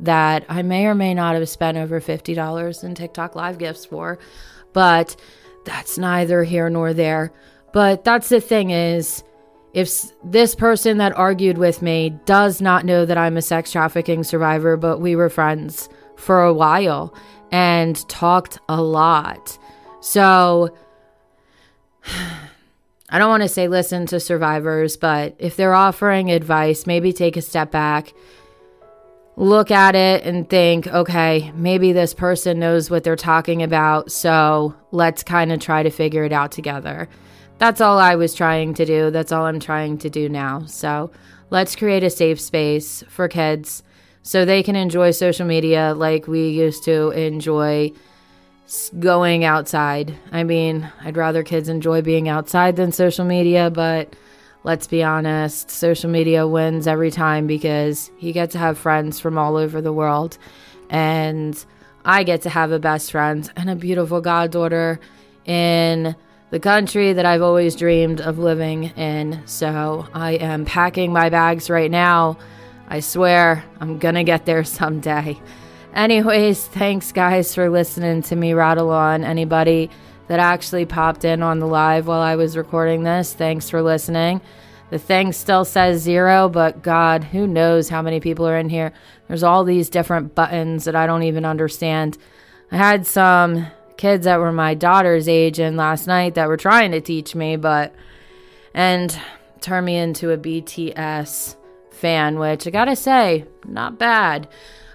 that 0.00 0.44
I 0.48 0.62
may 0.62 0.86
or 0.86 0.94
may 0.94 1.14
not 1.14 1.34
have 1.34 1.48
spent 1.48 1.78
over 1.78 2.00
$50 2.00 2.84
in 2.84 2.94
TikTok 2.94 3.36
live 3.36 3.58
gifts 3.58 3.84
for, 3.84 4.18
but 4.72 5.14
that's 5.64 5.98
neither 5.98 6.42
here 6.42 6.68
nor 6.68 6.92
there. 6.92 7.32
But 7.72 8.02
that's 8.02 8.28
the 8.28 8.40
thing 8.40 8.70
is, 8.70 9.22
if 9.72 9.90
this 10.24 10.54
person 10.54 10.98
that 10.98 11.16
argued 11.16 11.58
with 11.58 11.80
me 11.80 12.10
does 12.26 12.60
not 12.60 12.84
know 12.84 13.06
that 13.06 13.16
I'm 13.16 13.36
a 13.36 13.42
sex 13.42 13.72
trafficking 13.72 14.24
survivor, 14.24 14.76
but 14.76 14.98
we 14.98 15.16
were 15.16 15.30
friends 15.30 15.88
for 16.16 16.42
a 16.42 16.52
while 16.52 17.14
and 17.50 18.06
talked 18.08 18.58
a 18.68 18.82
lot. 18.82 19.58
So 20.02 20.76
I 23.08 23.18
don't 23.18 23.28
want 23.28 23.42
to 23.42 23.48
say 23.48 23.68
listen 23.68 24.06
to 24.06 24.20
survivors, 24.20 24.96
but 24.96 25.36
if 25.38 25.56
they're 25.56 25.74
offering 25.74 26.30
advice, 26.30 26.86
maybe 26.86 27.12
take 27.12 27.36
a 27.36 27.42
step 27.42 27.70
back, 27.70 28.12
look 29.36 29.70
at 29.70 29.94
it 29.94 30.24
and 30.24 30.48
think, 30.48 30.86
okay, 30.86 31.52
maybe 31.54 31.92
this 31.92 32.14
person 32.14 32.58
knows 32.58 32.90
what 32.90 33.04
they're 33.04 33.16
talking 33.16 33.62
about. 33.62 34.10
So 34.10 34.74
let's 34.90 35.22
kind 35.22 35.52
of 35.52 35.60
try 35.60 35.82
to 35.82 35.90
figure 35.90 36.24
it 36.24 36.32
out 36.32 36.52
together. 36.52 37.08
That's 37.58 37.80
all 37.80 37.98
I 37.98 38.16
was 38.16 38.34
trying 38.34 38.74
to 38.74 38.84
do. 38.84 39.10
That's 39.10 39.30
all 39.30 39.44
I'm 39.44 39.60
trying 39.60 39.98
to 39.98 40.10
do 40.10 40.28
now. 40.28 40.64
So 40.66 41.10
let's 41.50 41.76
create 41.76 42.02
a 42.02 42.10
safe 42.10 42.40
space 42.40 43.04
for 43.08 43.28
kids 43.28 43.82
so 44.22 44.44
they 44.44 44.62
can 44.62 44.74
enjoy 44.74 45.10
social 45.10 45.46
media 45.46 45.94
like 45.94 46.26
we 46.26 46.48
used 46.48 46.84
to 46.84 47.10
enjoy 47.10 47.92
going 48.98 49.44
outside. 49.44 50.16
I 50.30 50.44
mean, 50.44 50.90
I'd 51.02 51.16
rather 51.16 51.42
kids 51.42 51.68
enjoy 51.68 52.02
being 52.02 52.28
outside 52.28 52.76
than 52.76 52.92
social 52.92 53.24
media, 53.24 53.70
but 53.70 54.14
let's 54.64 54.86
be 54.86 55.02
honest, 55.02 55.70
social 55.70 56.10
media 56.10 56.46
wins 56.46 56.86
every 56.86 57.10
time 57.10 57.46
because 57.46 58.10
you 58.18 58.32
get 58.32 58.50
to 58.52 58.58
have 58.58 58.78
friends 58.78 59.20
from 59.20 59.38
all 59.38 59.56
over 59.56 59.80
the 59.80 59.92
world. 59.92 60.38
And 60.90 61.62
I 62.04 62.22
get 62.22 62.42
to 62.42 62.50
have 62.50 62.72
a 62.72 62.78
best 62.78 63.12
friend 63.12 63.50
and 63.56 63.70
a 63.70 63.76
beautiful 63.76 64.20
goddaughter 64.20 65.00
in 65.44 66.14
the 66.50 66.60
country 66.60 67.12
that 67.12 67.24
I've 67.24 67.42
always 67.42 67.76
dreamed 67.76 68.20
of 68.20 68.38
living 68.38 68.84
in. 68.96 69.42
So 69.46 70.06
I 70.12 70.32
am 70.32 70.64
packing 70.64 71.12
my 71.12 71.30
bags 71.30 71.70
right 71.70 71.90
now 71.90 72.38
I 72.92 73.00
swear 73.00 73.64
I'm 73.80 73.98
gonna 73.98 74.22
get 74.22 74.44
there 74.44 74.64
someday. 74.80 75.40
Anyways, 75.94 76.66
thanks 76.68 77.12
guys 77.12 77.54
for 77.54 77.68
listening 77.68 78.22
to 78.22 78.36
me 78.36 78.54
rattle 78.54 78.90
on. 78.90 79.24
Anybody 79.24 79.90
that 80.28 80.38
actually 80.38 80.86
popped 80.86 81.24
in 81.24 81.42
on 81.42 81.58
the 81.58 81.66
live 81.66 82.06
while 82.06 82.20
I 82.20 82.36
was 82.36 82.56
recording 82.56 83.02
this. 83.02 83.34
Thanks 83.34 83.68
for 83.68 83.82
listening. 83.82 84.40
The 84.90 84.98
thing 84.98 85.32
still 85.32 85.64
says 85.64 86.02
zero, 86.02 86.48
but 86.48 86.82
God, 86.82 87.24
who 87.24 87.46
knows 87.46 87.88
how 87.88 88.02
many 88.02 88.20
people 88.20 88.46
are 88.46 88.58
in 88.58 88.68
here? 88.68 88.92
There's 89.26 89.42
all 89.42 89.64
these 89.64 89.88
different 89.88 90.34
buttons 90.34 90.84
that 90.84 90.94
I 90.94 91.06
don't 91.06 91.22
even 91.22 91.44
understand. 91.44 92.18
I 92.70 92.76
had 92.76 93.06
some 93.06 93.66
kids 93.96 94.24
that 94.24 94.38
were 94.38 94.52
my 94.52 94.74
daughter's 94.74 95.28
age 95.28 95.58
in 95.58 95.76
last 95.76 96.06
night 96.06 96.34
that 96.34 96.48
were 96.48 96.56
trying 96.56 96.90
to 96.92 97.00
teach 97.00 97.34
me, 97.34 97.56
but 97.56 97.94
and 98.74 99.18
turn 99.60 99.84
me 99.84 99.96
into 99.96 100.30
a 100.30 100.38
BTS 100.38 101.56
fan, 101.90 102.38
which 102.38 102.66
I 102.66 102.70
gotta 102.70 102.96
say, 102.96 103.46
not 103.64 103.98
bad. 103.98 104.48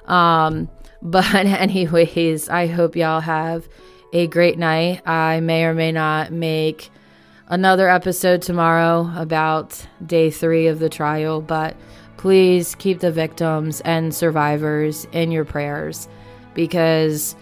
Um, 0.06 0.70
but, 1.02 1.34
anyways, 1.34 2.50
I 2.50 2.68
hope 2.68 2.95
y'all 2.95 3.22
have 3.22 3.68
a 4.14 4.28
great 4.28 4.58
night. 4.58 5.08
I 5.08 5.39
may 5.39 5.66
or 5.66 5.74
may 5.74 5.91
not 5.91 6.32
make 6.32 6.89
another 7.48 7.89
episode 7.89 8.41
tomorrow 8.41 9.12
about 9.16 9.86
day 10.06 10.30
three 10.30 10.68
of 10.68 10.80
the 10.80 10.89
trial, 10.89 11.41
but 11.41 11.76
please 12.18 12.76
keep 12.76 13.00
the 13.00 13.12
victims 13.12 13.82
and 13.82 14.14
survivors 14.14 15.08
in 15.12 15.32
your 15.32 15.45
prayers 15.45 16.08
because 16.54 17.36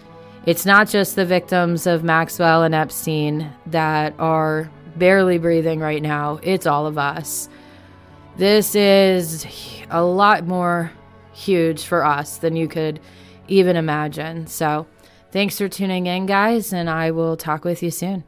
it's 0.44 0.66
not 0.66 0.88
just 0.88 1.16
the 1.16 1.24
victims 1.24 1.86
of 1.86 2.04
Maxwell 2.04 2.62
and 2.62 2.74
Epstein 2.74 3.50
that 3.66 4.14
are 4.18 4.70
barely 4.96 5.38
breathing 5.38 5.80
right 5.80 6.02
now, 6.02 6.38
it's 6.42 6.66
all 6.66 6.86
of 6.86 6.98
us. 6.98 7.48
This 8.36 8.74
is 8.74 9.46
a 9.90 10.04
lot 10.04 10.46
more 10.46 10.92
huge 11.32 11.84
for 11.84 12.04
us 12.04 12.38
than 12.38 12.54
you 12.54 12.68
could 12.68 13.00
even 13.48 13.76
imagine. 13.76 14.46
So, 14.46 14.86
thanks 15.30 15.58
for 15.58 15.68
tuning 15.68 16.06
in, 16.06 16.26
guys, 16.26 16.72
and 16.72 16.88
I 16.88 17.10
will 17.10 17.36
talk 17.36 17.64
with 17.64 17.82
you 17.82 17.90
soon. 17.90 18.24